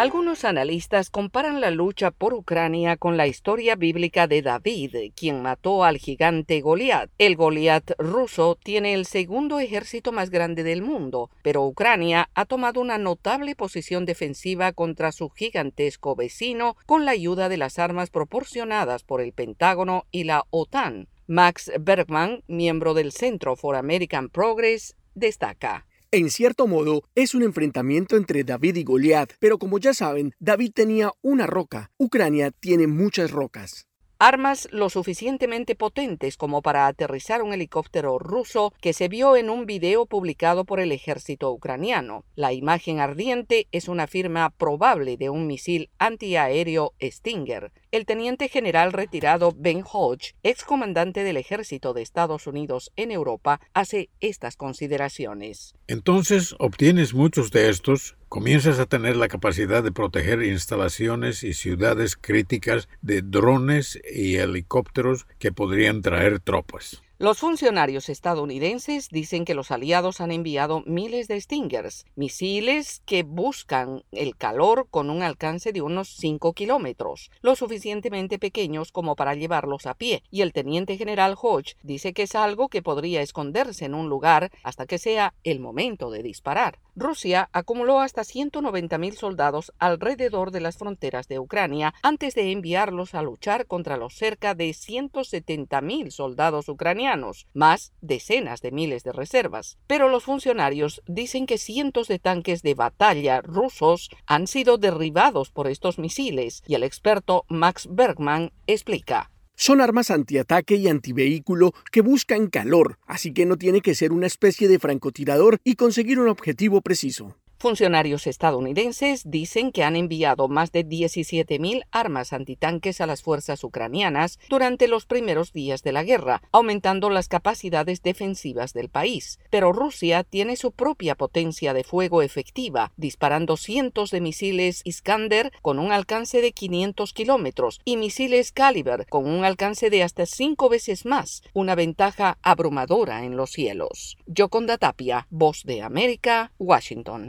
Algunos 0.00 0.46
analistas 0.46 1.10
comparan 1.10 1.60
la 1.60 1.70
lucha 1.70 2.10
por 2.10 2.32
Ucrania 2.32 2.96
con 2.96 3.18
la 3.18 3.26
historia 3.26 3.76
bíblica 3.76 4.26
de 4.26 4.40
David, 4.40 5.12
quien 5.14 5.42
mató 5.42 5.84
al 5.84 5.98
gigante 5.98 6.62
Goliat. 6.62 7.10
El 7.18 7.36
Goliat 7.36 7.90
ruso 7.98 8.56
tiene 8.64 8.94
el 8.94 9.04
segundo 9.04 9.60
ejército 9.60 10.10
más 10.10 10.30
grande 10.30 10.62
del 10.62 10.80
mundo, 10.80 11.28
pero 11.42 11.66
Ucrania 11.66 12.30
ha 12.32 12.46
tomado 12.46 12.80
una 12.80 12.96
notable 12.96 13.54
posición 13.54 14.06
defensiva 14.06 14.72
contra 14.72 15.12
su 15.12 15.28
gigantesco 15.28 16.16
vecino 16.16 16.78
con 16.86 17.04
la 17.04 17.10
ayuda 17.10 17.50
de 17.50 17.58
las 17.58 17.78
armas 17.78 18.08
proporcionadas 18.08 19.04
por 19.04 19.20
el 19.20 19.34
Pentágono 19.34 20.06
y 20.10 20.24
la 20.24 20.46
OTAN. 20.48 21.08
Max 21.26 21.70
Bergman, 21.78 22.42
miembro 22.46 22.94
del 22.94 23.12
Centro 23.12 23.54
for 23.54 23.76
American 23.76 24.30
Progress, 24.30 24.96
destaca. 25.14 25.84
En 26.12 26.28
cierto 26.28 26.66
modo, 26.66 27.04
es 27.14 27.36
un 27.36 27.44
enfrentamiento 27.44 28.16
entre 28.16 28.42
David 28.42 28.74
y 28.74 28.82
Goliat, 28.82 29.30
pero 29.38 29.58
como 29.58 29.78
ya 29.78 29.94
saben, 29.94 30.34
David 30.40 30.72
tenía 30.74 31.12
una 31.22 31.46
roca, 31.46 31.92
Ucrania 31.98 32.50
tiene 32.50 32.88
muchas 32.88 33.30
rocas 33.30 33.86
armas 34.20 34.68
lo 34.70 34.90
suficientemente 34.90 35.74
potentes 35.74 36.36
como 36.36 36.60
para 36.60 36.86
aterrizar 36.86 37.42
un 37.42 37.54
helicóptero 37.54 38.18
ruso 38.18 38.74
que 38.82 38.92
se 38.92 39.08
vio 39.08 39.34
en 39.34 39.48
un 39.48 39.64
video 39.64 40.04
publicado 40.04 40.66
por 40.66 40.78
el 40.78 40.92
ejército 40.92 41.50
ucraniano. 41.50 42.24
La 42.34 42.52
imagen 42.52 43.00
ardiente 43.00 43.66
es 43.72 43.88
una 43.88 44.06
firma 44.06 44.50
probable 44.50 45.16
de 45.16 45.30
un 45.30 45.46
misil 45.46 45.88
antiaéreo 45.98 46.92
Stinger. 47.00 47.72
El 47.92 48.06
teniente 48.06 48.48
general 48.48 48.92
retirado 48.92 49.52
Ben 49.56 49.82
Hodge, 49.84 50.36
excomandante 50.44 51.24
del 51.24 51.36
ejército 51.36 51.92
de 51.92 52.02
Estados 52.02 52.46
Unidos 52.46 52.92
en 52.94 53.10
Europa, 53.10 53.60
hace 53.74 54.10
estas 54.20 54.54
consideraciones. 54.54 55.74
Entonces 55.88 56.54
obtienes 56.60 57.14
muchos 57.14 57.50
de 57.50 57.68
estos 57.68 58.16
comienzas 58.28 58.78
a 58.78 58.86
tener 58.86 59.16
la 59.16 59.26
capacidad 59.26 59.82
de 59.82 59.90
proteger 59.90 60.44
instalaciones 60.44 61.42
y 61.42 61.52
ciudades 61.52 62.14
críticas 62.14 62.88
de 63.02 63.22
drones 63.22 64.00
y 64.08 64.36
helicópteros 64.36 65.26
que 65.40 65.50
podrían 65.50 66.00
traer 66.00 66.38
tropas. 66.38 67.02
Los 67.22 67.40
funcionarios 67.40 68.08
estadounidenses 68.08 69.10
dicen 69.10 69.44
que 69.44 69.52
los 69.52 69.70
aliados 69.70 70.22
han 70.22 70.32
enviado 70.32 70.82
miles 70.86 71.28
de 71.28 71.38
Stingers, 71.38 72.06
misiles 72.14 73.02
que 73.04 73.24
buscan 73.24 74.04
el 74.10 74.36
calor 74.36 74.86
con 74.90 75.10
un 75.10 75.22
alcance 75.22 75.74
de 75.74 75.82
unos 75.82 76.08
5 76.16 76.54
kilómetros, 76.54 77.30
lo 77.42 77.56
suficientemente 77.56 78.38
pequeños 78.38 78.90
como 78.90 79.16
para 79.16 79.34
llevarlos 79.34 79.84
a 79.84 79.92
pie, 79.92 80.22
y 80.30 80.40
el 80.40 80.54
teniente 80.54 80.96
general 80.96 81.36
Hodge 81.38 81.76
dice 81.82 82.14
que 82.14 82.22
es 82.22 82.34
algo 82.34 82.70
que 82.70 82.80
podría 82.80 83.20
esconderse 83.20 83.84
en 83.84 83.92
un 83.92 84.08
lugar 84.08 84.50
hasta 84.62 84.86
que 84.86 84.96
sea 84.96 85.34
el 85.44 85.60
momento 85.60 86.10
de 86.10 86.22
disparar. 86.22 86.78
Rusia 86.96 87.50
acumuló 87.52 88.00
hasta 88.00 88.22
190.000 88.22 89.12
soldados 89.12 89.72
alrededor 89.78 90.50
de 90.50 90.60
las 90.60 90.78
fronteras 90.78 91.28
de 91.28 91.38
Ucrania 91.38 91.94
antes 92.02 92.34
de 92.34 92.50
enviarlos 92.50 93.14
a 93.14 93.22
luchar 93.22 93.66
contra 93.66 93.98
los 93.98 94.14
cerca 94.14 94.54
de 94.54 94.70
170.000 94.70 96.10
soldados 96.10 96.68
ucranianos, 96.68 97.09
más 97.54 97.92
decenas 98.00 98.60
de 98.60 98.70
miles 98.70 99.04
de 99.04 99.12
reservas. 99.12 99.78
Pero 99.86 100.08
los 100.08 100.24
funcionarios 100.24 101.02
dicen 101.06 101.46
que 101.46 101.58
cientos 101.58 102.08
de 102.08 102.18
tanques 102.18 102.62
de 102.62 102.74
batalla 102.74 103.40
rusos 103.40 104.10
han 104.26 104.46
sido 104.46 104.78
derribados 104.78 105.50
por 105.50 105.66
estos 105.66 105.98
misiles 105.98 106.62
y 106.66 106.74
el 106.74 106.82
experto 106.82 107.44
Max 107.48 107.88
Bergman 107.90 108.52
explica. 108.66 109.30
Son 109.54 109.82
armas 109.82 110.10
antiataque 110.10 110.76
y 110.76 110.88
antivehículo 110.88 111.72
que 111.92 112.00
buscan 112.00 112.46
calor, 112.46 112.98
así 113.06 113.34
que 113.34 113.44
no 113.44 113.58
tiene 113.58 113.82
que 113.82 113.94
ser 113.94 114.10
una 114.10 114.26
especie 114.26 114.68
de 114.68 114.78
francotirador 114.78 115.58
y 115.64 115.74
conseguir 115.74 116.18
un 116.18 116.28
objetivo 116.28 116.80
preciso. 116.80 117.36
Funcionarios 117.60 118.26
estadounidenses 118.26 119.30
dicen 119.30 119.70
que 119.70 119.84
han 119.84 119.94
enviado 119.94 120.48
más 120.48 120.72
de 120.72 120.82
17.000 120.82 121.82
armas 121.90 122.32
antitanques 122.32 123.02
a 123.02 123.06
las 123.06 123.20
fuerzas 123.20 123.62
ucranianas 123.64 124.38
durante 124.48 124.88
los 124.88 125.04
primeros 125.04 125.52
días 125.52 125.82
de 125.82 125.92
la 125.92 126.02
guerra, 126.02 126.40
aumentando 126.52 127.10
las 127.10 127.28
capacidades 127.28 128.00
defensivas 128.02 128.72
del 128.72 128.88
país. 128.88 129.40
Pero 129.50 129.74
Rusia 129.74 130.24
tiene 130.24 130.56
su 130.56 130.72
propia 130.72 131.16
potencia 131.16 131.74
de 131.74 131.84
fuego 131.84 132.22
efectiva, 132.22 132.92
disparando 132.96 133.58
cientos 133.58 134.10
de 134.10 134.22
misiles 134.22 134.80
Iskander 134.84 135.52
con 135.60 135.78
un 135.78 135.92
alcance 135.92 136.40
de 136.40 136.52
500 136.52 137.12
kilómetros 137.12 137.82
y 137.84 137.98
misiles 137.98 138.52
Caliber 138.52 139.04
con 139.10 139.28
un 139.28 139.44
alcance 139.44 139.90
de 139.90 140.02
hasta 140.02 140.24
cinco 140.24 140.70
veces 140.70 141.04
más, 141.04 141.42
una 141.52 141.74
ventaja 141.74 142.38
abrumadora 142.40 143.26
en 143.26 143.36
los 143.36 143.50
cielos. 143.50 144.16
Yoconda 144.24 144.78
Tapia, 144.78 145.26
Voz 145.28 145.64
de 145.64 145.82
América, 145.82 146.52
Washington. 146.58 147.28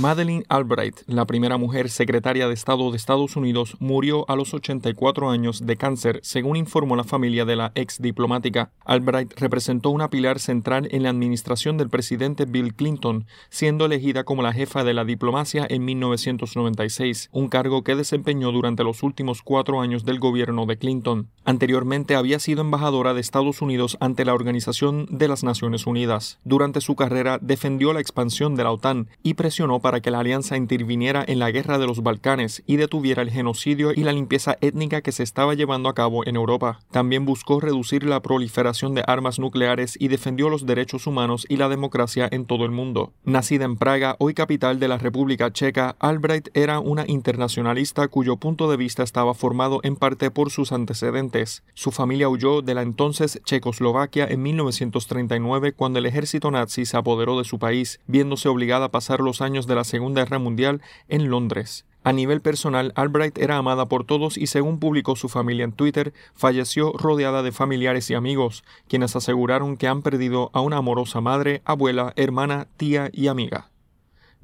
Madeleine 0.00 0.44
Albright, 0.48 1.00
la 1.06 1.26
primera 1.26 1.56
mujer 1.56 1.90
secretaria 1.90 2.46
de 2.46 2.54
Estado 2.54 2.88
de 2.92 2.96
Estados 2.96 3.34
Unidos, 3.34 3.76
murió 3.80 4.24
a 4.30 4.36
los 4.36 4.54
84 4.54 5.28
años 5.28 5.66
de 5.66 5.76
cáncer, 5.76 6.20
según 6.22 6.56
informó 6.56 6.94
la 6.94 7.02
familia 7.02 7.44
de 7.44 7.56
la 7.56 7.72
ex 7.74 8.00
diplomática. 8.00 8.70
Albright 8.84 9.32
representó 9.40 9.90
una 9.90 10.08
pilar 10.08 10.38
central 10.38 10.86
en 10.92 11.02
la 11.02 11.10
administración 11.10 11.78
del 11.78 11.88
presidente 11.88 12.44
Bill 12.44 12.74
Clinton, 12.74 13.26
siendo 13.50 13.86
elegida 13.86 14.22
como 14.22 14.42
la 14.42 14.52
jefa 14.52 14.84
de 14.84 14.94
la 14.94 15.04
diplomacia 15.04 15.66
en 15.68 15.84
1996, 15.84 17.30
un 17.32 17.48
cargo 17.48 17.82
que 17.82 17.96
desempeñó 17.96 18.52
durante 18.52 18.84
los 18.84 19.02
últimos 19.02 19.42
cuatro 19.42 19.80
años 19.80 20.04
del 20.04 20.20
gobierno 20.20 20.66
de 20.66 20.78
Clinton. 20.78 21.28
Anteriormente 21.44 22.14
había 22.14 22.38
sido 22.38 22.60
embajadora 22.60 23.14
de 23.14 23.20
Estados 23.20 23.62
Unidos 23.62 23.96
ante 23.98 24.24
la 24.24 24.34
Organización 24.34 25.08
de 25.10 25.26
las 25.26 25.42
Naciones 25.42 25.88
Unidas. 25.88 26.38
Durante 26.44 26.80
su 26.80 26.94
carrera 26.94 27.38
defendió 27.40 27.92
la 27.92 28.00
expansión 28.00 28.54
de 28.54 28.62
la 28.62 28.70
OTAN 28.70 29.08
y 29.24 29.34
presionó 29.34 29.80
para 29.80 29.87
que 30.00 30.10
la 30.10 30.20
alianza 30.20 30.56
interviniera 30.56 31.24
en 31.26 31.38
la 31.38 31.50
guerra 31.50 31.78
de 31.78 31.86
los 31.86 32.02
Balcanes 32.02 32.62
y 32.66 32.76
detuviera 32.76 33.22
el 33.22 33.30
genocidio 33.30 33.92
y 33.92 34.04
la 34.04 34.12
limpieza 34.12 34.56
étnica 34.60 35.00
que 35.00 35.12
se 35.12 35.22
estaba 35.22 35.54
llevando 35.54 35.88
a 35.88 35.94
cabo 35.94 36.26
en 36.26 36.36
Europa. 36.36 36.80
También 36.90 37.24
buscó 37.24 37.60
reducir 37.60 38.04
la 38.04 38.20
proliferación 38.20 38.94
de 38.94 39.02
armas 39.06 39.38
nucleares 39.38 39.96
y 39.98 40.08
defendió 40.08 40.48
los 40.50 40.66
derechos 40.66 41.06
humanos 41.06 41.46
y 41.48 41.56
la 41.56 41.68
democracia 41.68 42.28
en 42.30 42.44
todo 42.44 42.64
el 42.64 42.70
mundo. 42.70 43.12
Nacida 43.24 43.64
en 43.64 43.76
Praga, 43.76 44.16
hoy 44.18 44.34
capital 44.34 44.78
de 44.78 44.88
la 44.88 44.98
República 44.98 45.52
Checa, 45.52 45.96
Albright 45.98 46.48
era 46.54 46.80
una 46.80 47.04
internacionalista 47.08 48.08
cuyo 48.08 48.36
punto 48.36 48.70
de 48.70 48.76
vista 48.76 49.02
estaba 49.02 49.34
formado 49.34 49.80
en 49.82 49.96
parte 49.96 50.30
por 50.30 50.50
sus 50.50 50.72
antecedentes. 50.72 51.62
Su 51.74 51.90
familia 51.90 52.28
huyó 52.28 52.62
de 52.62 52.74
la 52.74 52.82
entonces 52.82 53.40
Checoslovaquia 53.44 54.26
en 54.26 54.42
1939 54.42 55.72
cuando 55.72 55.98
el 55.98 56.06
ejército 56.06 56.50
nazi 56.50 56.84
se 56.84 56.96
apoderó 56.96 57.38
de 57.38 57.44
su 57.44 57.58
país, 57.58 58.00
viéndose 58.06 58.48
obligada 58.48 58.86
a 58.86 58.90
pasar 58.90 59.20
los 59.20 59.40
años 59.40 59.66
de 59.66 59.74
la 59.78 59.84
Segunda 59.84 60.22
Guerra 60.22 60.38
Mundial 60.38 60.82
en 61.08 61.30
Londres. 61.30 61.86
A 62.04 62.12
nivel 62.12 62.40
personal, 62.40 62.92
Albright 62.94 63.38
era 63.38 63.56
amada 63.56 63.86
por 63.86 64.04
todos 64.04 64.38
y 64.38 64.46
según 64.46 64.78
publicó 64.78 65.16
su 65.16 65.28
familia 65.28 65.64
en 65.64 65.72
Twitter, 65.72 66.14
falleció 66.34 66.92
rodeada 66.92 67.42
de 67.42 67.52
familiares 67.52 68.08
y 68.10 68.14
amigos, 68.14 68.64
quienes 68.88 69.14
aseguraron 69.16 69.76
que 69.76 69.88
han 69.88 70.02
perdido 70.02 70.50
a 70.52 70.60
una 70.60 70.78
amorosa 70.78 71.20
madre, 71.20 71.60
abuela, 71.64 72.12
hermana, 72.16 72.66
tía 72.76 73.10
y 73.12 73.28
amiga. 73.28 73.70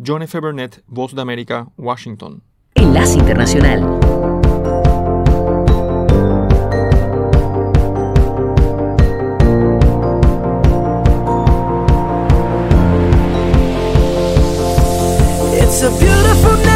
John 0.05 0.23
F. 0.23 0.39
Burnett, 0.41 0.83
Voz 0.89 1.15
de 1.15 1.23
América, 1.23 1.69
Washington. 1.77 2.43
Enlace 2.75 3.19
Internacional. 3.19 4.01
Beautiful 16.05 16.74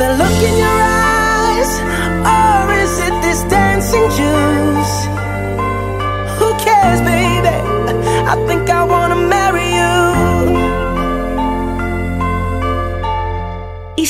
the 0.00 0.16
look 0.16 0.38
in 0.48 0.56
your 0.64 0.78
eyes? 0.80 1.72
Or 2.36 2.62
is 2.82 2.92
it 3.06 3.16
this 3.20 3.40
dancing 3.52 4.08
juice? 4.18 4.96
Who 6.38 6.48
cares, 6.64 7.00
baby? 7.12 7.56
I 8.32 8.34
think 8.48 8.70
I 8.70 8.79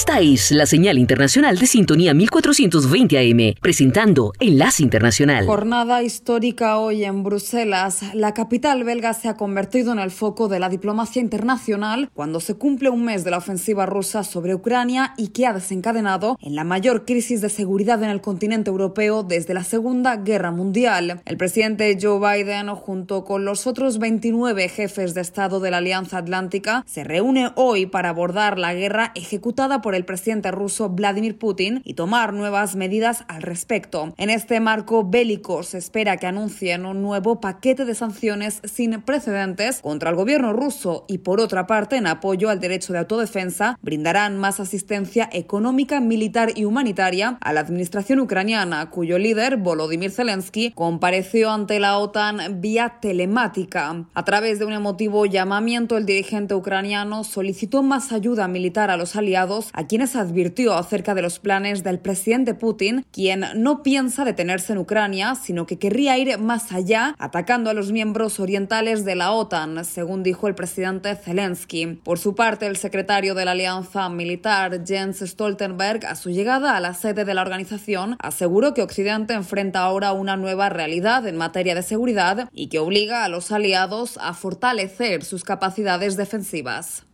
Esta 0.00 0.20
es 0.20 0.50
la 0.50 0.64
señal 0.64 0.96
internacional 0.96 1.58
de 1.58 1.66
sintonía 1.66 2.14
1420 2.14 3.18
AM, 3.18 3.54
presentando 3.60 4.32
Enlace 4.40 4.82
Internacional. 4.82 5.44
Jornada 5.44 6.02
histórica 6.02 6.78
hoy 6.78 7.04
en 7.04 7.22
Bruselas. 7.22 8.14
La 8.14 8.32
capital 8.32 8.82
belga 8.82 9.12
se 9.12 9.28
ha 9.28 9.36
convertido 9.36 9.92
en 9.92 9.98
el 9.98 10.10
foco 10.10 10.48
de 10.48 10.58
la 10.58 10.70
diplomacia 10.70 11.20
internacional 11.20 12.08
cuando 12.14 12.40
se 12.40 12.54
cumple 12.54 12.88
un 12.88 13.04
mes 13.04 13.24
de 13.24 13.30
la 13.30 13.36
ofensiva 13.36 13.84
rusa 13.84 14.24
sobre 14.24 14.54
Ucrania 14.54 15.12
y 15.18 15.28
que 15.28 15.46
ha 15.46 15.52
desencadenado 15.52 16.38
en 16.40 16.54
la 16.54 16.64
mayor 16.64 17.04
crisis 17.04 17.42
de 17.42 17.50
seguridad 17.50 18.02
en 18.02 18.08
el 18.08 18.22
continente 18.22 18.70
europeo 18.70 19.22
desde 19.22 19.52
la 19.52 19.64
Segunda 19.64 20.16
Guerra 20.16 20.50
Mundial. 20.50 21.20
El 21.26 21.36
presidente 21.36 21.98
Joe 22.00 22.18
Biden, 22.18 22.74
junto 22.74 23.24
con 23.24 23.44
los 23.44 23.66
otros 23.66 23.98
29 23.98 24.66
jefes 24.70 25.12
de 25.12 25.20
Estado 25.20 25.60
de 25.60 25.70
la 25.70 25.76
Alianza 25.76 26.16
Atlántica, 26.16 26.84
se 26.86 27.04
reúne 27.04 27.50
hoy 27.54 27.84
para 27.84 28.08
abordar 28.08 28.58
la 28.58 28.72
guerra 28.72 29.12
ejecutada 29.14 29.82
por 29.82 29.89
el 29.94 30.04
presidente 30.04 30.50
ruso 30.50 30.88
Vladimir 30.88 31.38
Putin 31.38 31.82
y 31.84 31.94
tomar 31.94 32.32
nuevas 32.32 32.76
medidas 32.76 33.24
al 33.28 33.42
respecto. 33.42 34.14
En 34.16 34.30
este 34.30 34.60
marco 34.60 35.04
bélico 35.04 35.62
se 35.62 35.78
espera 35.78 36.16
que 36.16 36.26
anuncien 36.26 36.86
un 36.86 37.02
nuevo 37.02 37.40
paquete 37.40 37.84
de 37.84 37.94
sanciones 37.94 38.60
sin 38.64 39.00
precedentes 39.02 39.80
contra 39.80 40.10
el 40.10 40.16
gobierno 40.16 40.52
ruso 40.52 41.04
y 41.08 41.18
por 41.18 41.40
otra 41.40 41.66
parte 41.66 41.96
en 41.96 42.06
apoyo 42.06 42.50
al 42.50 42.60
derecho 42.60 42.92
de 42.92 43.00
autodefensa 43.00 43.78
brindarán 43.82 44.38
más 44.38 44.60
asistencia 44.60 45.28
económica, 45.32 46.00
militar 46.00 46.52
y 46.54 46.64
humanitaria 46.64 47.38
a 47.40 47.52
la 47.52 47.60
administración 47.60 48.20
ucraniana 48.20 48.90
cuyo 48.90 49.18
líder 49.18 49.56
Volodymyr 49.56 50.10
Zelensky 50.10 50.72
compareció 50.72 51.50
ante 51.50 51.80
la 51.80 51.98
OTAN 51.98 52.60
vía 52.60 52.98
telemática. 53.00 54.04
A 54.14 54.24
través 54.24 54.58
de 54.58 54.64
un 54.64 54.72
emotivo 54.72 55.26
llamamiento 55.26 55.96
el 55.96 56.06
dirigente 56.06 56.54
ucraniano 56.54 57.24
solicitó 57.24 57.82
más 57.82 58.12
ayuda 58.12 58.48
militar 58.48 58.90
a 58.90 58.96
los 58.96 59.16
aliados 59.16 59.70
a 59.80 59.86
quienes 59.86 60.14
advirtió 60.14 60.74
acerca 60.74 61.14
de 61.14 61.22
los 61.22 61.38
planes 61.38 61.82
del 61.82 62.00
presidente 62.00 62.52
Putin, 62.52 63.06
quien 63.10 63.46
no 63.54 63.82
piensa 63.82 64.26
detenerse 64.26 64.74
en 64.74 64.78
Ucrania, 64.78 65.34
sino 65.36 65.64
que 65.64 65.78
querría 65.78 66.18
ir 66.18 66.36
más 66.36 66.70
allá, 66.70 67.14
atacando 67.18 67.70
a 67.70 67.72
los 67.72 67.90
miembros 67.90 68.40
orientales 68.40 69.06
de 69.06 69.14
la 69.14 69.32
OTAN, 69.32 69.82
según 69.86 70.22
dijo 70.22 70.48
el 70.48 70.54
presidente 70.54 71.16
Zelensky. 71.16 71.98
Por 72.04 72.18
su 72.18 72.34
parte, 72.34 72.66
el 72.66 72.76
secretario 72.76 73.34
de 73.34 73.46
la 73.46 73.52
Alianza 73.52 74.10
Militar, 74.10 74.84
Jens 74.86 75.20
Stoltenberg, 75.20 76.04
a 76.04 76.14
su 76.14 76.28
llegada 76.28 76.76
a 76.76 76.80
la 76.80 76.92
sede 76.92 77.24
de 77.24 77.32
la 77.32 77.40
organización, 77.40 78.18
aseguró 78.20 78.74
que 78.74 78.82
Occidente 78.82 79.32
enfrenta 79.32 79.80
ahora 79.80 80.12
una 80.12 80.36
nueva 80.36 80.68
realidad 80.68 81.26
en 81.26 81.38
materia 81.38 81.74
de 81.74 81.82
seguridad 81.82 82.50
y 82.52 82.68
que 82.68 82.80
obliga 82.80 83.24
a 83.24 83.30
los 83.30 83.50
aliados 83.50 84.18
a 84.20 84.34
fortalecer 84.34 85.24
sus 85.24 85.42
capacidades 85.42 86.18
defensivas. 86.18 87.06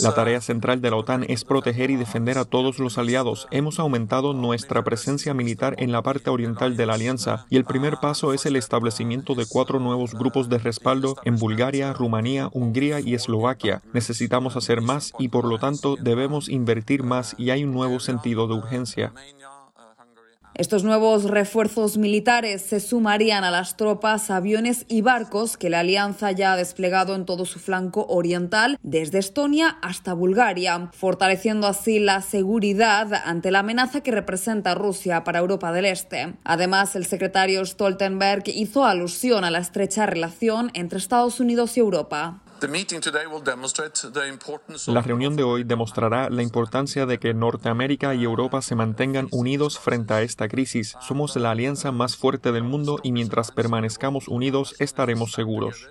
La 0.00 0.14
tarea 0.14 0.40
central 0.40 0.80
de 0.80 0.90
la 0.90 0.96
OTAN 0.96 1.24
es 1.28 1.44
proteger 1.44 1.90
y 1.90 1.96
defender 1.96 2.38
a 2.38 2.44
todos 2.44 2.80
los 2.80 2.98
aliados. 2.98 3.46
Hemos 3.52 3.78
aumentado 3.78 4.32
nuestra 4.32 4.82
presencia 4.82 5.32
militar 5.32 5.76
en 5.78 5.92
la 5.92 6.02
parte 6.02 6.30
oriental 6.30 6.76
de 6.76 6.86
la 6.86 6.94
alianza 6.94 7.46
y 7.50 7.56
el 7.56 7.64
primer 7.64 7.98
paso 7.98 8.32
es 8.32 8.46
el 8.46 8.56
establecimiento 8.56 9.34
de 9.34 9.46
cuatro 9.46 9.78
nuevos 9.78 10.14
grupos 10.14 10.48
de 10.48 10.58
respaldo 10.58 11.16
en 11.24 11.36
Bulgaria, 11.36 11.92
Rumanía, 11.92 12.48
Hungría 12.52 12.98
y 12.98 13.14
Eslovaquia. 13.14 13.82
Necesitamos 13.92 14.56
hacer 14.56 14.80
más 14.80 15.12
y 15.20 15.28
por 15.28 15.44
lo 15.44 15.58
tanto 15.58 15.96
debemos 16.00 16.48
invertir 16.48 17.04
más 17.04 17.36
y 17.38 17.50
hay 17.50 17.62
un 17.62 17.72
nuevo 17.72 18.00
sentido 18.00 18.48
de 18.48 18.54
urgencia. 18.54 19.12
Estos 20.58 20.82
nuevos 20.82 21.22
refuerzos 21.22 21.98
militares 21.98 22.62
se 22.62 22.80
sumarían 22.80 23.44
a 23.44 23.52
las 23.52 23.76
tropas, 23.76 24.28
aviones 24.28 24.86
y 24.88 25.02
barcos 25.02 25.56
que 25.56 25.70
la 25.70 25.78
alianza 25.78 26.32
ya 26.32 26.52
ha 26.52 26.56
desplegado 26.56 27.14
en 27.14 27.26
todo 27.26 27.44
su 27.44 27.60
flanco 27.60 28.06
oriental, 28.08 28.76
desde 28.82 29.18
Estonia 29.18 29.78
hasta 29.82 30.14
Bulgaria, 30.14 30.90
fortaleciendo 30.92 31.68
así 31.68 32.00
la 32.00 32.22
seguridad 32.22 33.22
ante 33.24 33.52
la 33.52 33.60
amenaza 33.60 34.00
que 34.00 34.10
representa 34.10 34.74
Rusia 34.74 35.22
para 35.22 35.38
Europa 35.38 35.70
del 35.70 35.84
Este. 35.84 36.34
Además, 36.42 36.96
el 36.96 37.06
secretario 37.06 37.64
Stoltenberg 37.64 38.42
hizo 38.48 38.84
alusión 38.84 39.44
a 39.44 39.52
la 39.52 39.60
estrecha 39.60 40.06
relación 40.06 40.72
entre 40.74 40.98
Estados 40.98 41.38
Unidos 41.38 41.76
y 41.76 41.80
Europa. 41.80 42.42
La 44.86 45.02
reunión 45.02 45.36
de 45.36 45.42
hoy 45.42 45.64
demostrará 45.64 46.30
la 46.30 46.42
importancia 46.42 47.06
de 47.06 47.18
que 47.18 47.34
Norteamérica 47.34 48.14
y 48.14 48.24
Europa 48.24 48.62
se 48.62 48.74
mantengan 48.74 49.28
unidos 49.30 49.78
frente 49.78 50.14
a 50.14 50.22
esta 50.22 50.48
crisis. 50.48 50.96
Somos 51.00 51.36
la 51.36 51.52
alianza 51.52 51.92
más 51.92 52.16
fuerte 52.16 52.52
del 52.52 52.64
mundo 52.64 52.98
y 53.02 53.12
mientras 53.12 53.52
permanezcamos 53.52 54.28
unidos 54.28 54.74
estaremos 54.78 55.32
seguros. 55.32 55.88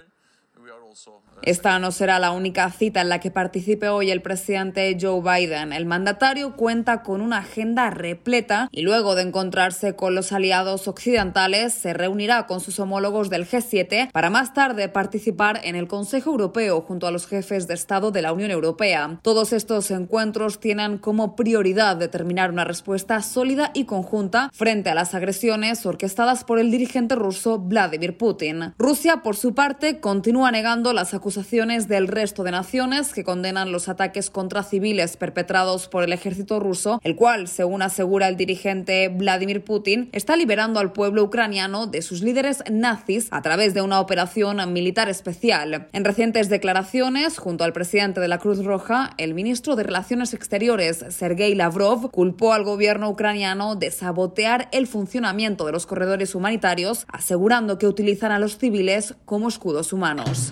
Esta 1.47 1.79
no 1.79 1.93
será 1.93 2.19
la 2.19 2.31
única 2.31 2.69
cita 2.71 2.99
en 2.99 3.07
la 3.07 3.21
que 3.21 3.31
participe 3.31 3.87
hoy 3.87 4.11
el 4.11 4.21
presidente 4.21 4.97
Joe 4.99 5.21
Biden. 5.21 5.71
El 5.71 5.85
mandatario 5.85 6.57
cuenta 6.57 7.03
con 7.03 7.21
una 7.21 7.37
agenda 7.37 7.89
repleta 7.89 8.67
y 8.73 8.81
luego 8.81 9.15
de 9.15 9.21
encontrarse 9.21 9.95
con 9.95 10.13
los 10.13 10.33
aliados 10.33 10.89
occidentales 10.89 11.73
se 11.73 11.93
reunirá 11.93 12.47
con 12.47 12.59
sus 12.59 12.81
homólogos 12.81 13.29
del 13.29 13.47
G7 13.47 14.11
para 14.11 14.29
más 14.29 14.53
tarde 14.53 14.89
participar 14.89 15.61
en 15.63 15.77
el 15.77 15.87
Consejo 15.87 16.31
Europeo 16.31 16.81
junto 16.81 17.07
a 17.07 17.11
los 17.11 17.27
jefes 17.27 17.65
de 17.65 17.75
Estado 17.75 18.11
de 18.11 18.23
la 18.23 18.33
Unión 18.33 18.51
Europea. 18.51 19.17
Todos 19.21 19.53
estos 19.53 19.89
encuentros 19.91 20.59
tienen 20.59 20.97
como 20.97 21.37
prioridad 21.37 21.95
determinar 21.95 22.51
una 22.51 22.65
respuesta 22.65 23.21
sólida 23.21 23.71
y 23.73 23.85
conjunta 23.85 24.49
frente 24.53 24.89
a 24.89 24.95
las 24.95 25.15
agresiones 25.15 25.85
orquestadas 25.85 26.43
por 26.43 26.59
el 26.59 26.71
dirigente 26.71 27.15
ruso 27.15 27.57
Vladimir 27.57 28.17
Putin. 28.17 28.73
Rusia, 28.77 29.23
por 29.23 29.37
su 29.37 29.55
parte, 29.55 30.01
continúa 30.01 30.51
negando 30.51 30.91
las 30.91 31.13
acusaciones 31.13 31.36
acusaciones 31.37 31.87
del 31.87 32.07
resto 32.07 32.43
de 32.43 32.49
naciones 32.49 33.13
que 33.13 33.23
condenan 33.23 33.71
los 33.71 33.89
ataques 33.89 34.31
contra 34.31 34.63
civiles 34.63 35.17
perpetrados 35.17 35.87
por 35.87 36.03
el 36.03 36.11
ejército 36.11 36.59
ruso, 36.59 36.99
el 37.03 37.15
cual, 37.15 37.47
según 37.47 37.83
asegura 37.83 38.27
el 38.27 38.37
dirigente 38.37 39.07
Vladimir 39.09 39.63
Putin, 39.63 40.09
está 40.13 40.35
liberando 40.35 40.79
al 40.79 40.93
pueblo 40.93 41.23
ucraniano 41.23 41.85
de 41.85 42.01
sus 42.01 42.23
líderes 42.23 42.63
nazis 42.71 43.27
a 43.29 43.43
través 43.43 43.75
de 43.75 43.83
una 43.83 43.99
operación 43.99 44.73
militar 44.73 45.09
especial. 45.09 45.87
En 45.93 46.05
recientes 46.05 46.49
declaraciones, 46.49 47.37
junto 47.37 47.63
al 47.63 47.71
presidente 47.71 48.19
de 48.19 48.27
la 48.27 48.39
Cruz 48.39 48.65
Roja, 48.65 49.11
el 49.19 49.35
ministro 49.35 49.75
de 49.75 49.83
Relaciones 49.83 50.33
Exteriores, 50.33 51.05
Sergei 51.09 51.53
Lavrov, 51.53 52.09
culpó 52.09 52.53
al 52.53 52.63
gobierno 52.63 53.11
ucraniano 53.11 53.75
de 53.75 53.91
sabotear 53.91 54.69
el 54.71 54.87
funcionamiento 54.87 55.67
de 55.67 55.71
los 55.71 55.85
corredores 55.85 56.33
humanitarios, 56.33 57.05
asegurando 57.09 57.77
que 57.77 57.85
utilizan 57.85 58.31
a 58.31 58.39
los 58.39 58.57
civiles 58.57 59.13
como 59.25 59.47
escudos 59.47 59.93
humanos. 59.93 60.51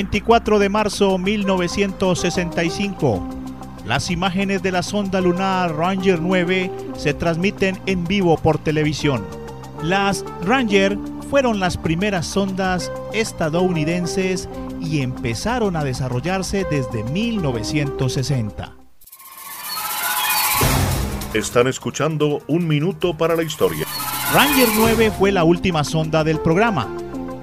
24 0.00 0.58
de 0.58 0.70
marzo 0.70 1.18
1965. 1.18 3.22
Las 3.84 4.10
imágenes 4.10 4.62
de 4.62 4.72
la 4.72 4.82
sonda 4.82 5.20
lunar 5.20 5.76
Ranger 5.76 6.22
9 6.22 6.70
se 6.96 7.12
transmiten 7.12 7.78
en 7.84 8.04
vivo 8.04 8.38
por 8.38 8.56
televisión. 8.56 9.26
Las 9.82 10.24
Ranger 10.42 10.96
fueron 11.28 11.60
las 11.60 11.76
primeras 11.76 12.26
sondas 12.26 12.90
estadounidenses 13.12 14.48
y 14.80 15.02
empezaron 15.02 15.76
a 15.76 15.84
desarrollarse 15.84 16.64
desde 16.70 17.04
1960. 17.04 18.72
Están 21.34 21.66
escuchando 21.66 22.40
Un 22.46 22.66
Minuto 22.66 23.18
para 23.18 23.36
la 23.36 23.42
Historia. 23.42 23.86
Ranger 24.32 24.68
9 24.78 25.12
fue 25.18 25.30
la 25.30 25.44
última 25.44 25.84
sonda 25.84 26.24
del 26.24 26.40
programa. 26.40 26.88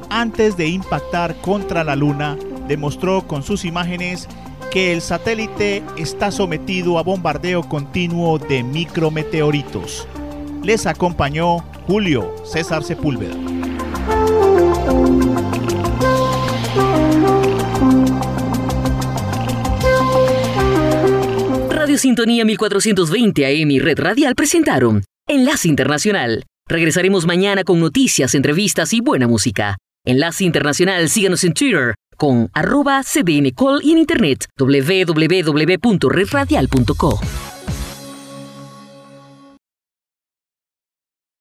Antes 0.09 0.55
de 0.55 0.67
impactar 0.67 1.35
contra 1.41 1.83
la 1.83 1.97
Luna, 1.97 2.37
demostró 2.67 3.27
con 3.27 3.43
sus 3.43 3.65
imágenes 3.65 4.27
que 4.71 4.93
el 4.93 5.01
satélite 5.01 5.83
está 5.97 6.31
sometido 6.31 6.99
a 6.99 7.03
bombardeo 7.03 7.63
continuo 7.63 8.37
de 8.37 8.63
micrometeoritos. 8.63 10.07
Les 10.63 10.85
acompañó 10.85 11.59
Julio 11.87 12.35
César 12.43 12.83
Sepúlveda. 12.83 13.35
Radio 21.69 21.97
Sintonía 21.97 22.43
1420 22.43 23.45
AM 23.45 23.71
y 23.71 23.79
Red 23.79 23.99
Radial 23.99 24.35
presentaron 24.35 25.05
Enlace 25.27 25.69
Internacional. 25.69 26.43
Regresaremos 26.67 27.25
mañana 27.25 27.63
con 27.63 27.79
noticias, 27.79 28.35
entrevistas 28.35 28.91
y 28.91 28.99
buena 28.99 29.27
música. 29.27 29.77
Enlace 30.05 30.43
Internacional, 30.43 31.07
síganos 31.07 31.45
en 31.45 31.53
Twitter 31.53 31.95
con 32.17 32.49
arroba 32.53 33.01
cdncall 33.03 33.79
y 33.83 33.93
en 33.93 33.99
internet 33.99 34.45
www.redradial.co. 34.57 37.56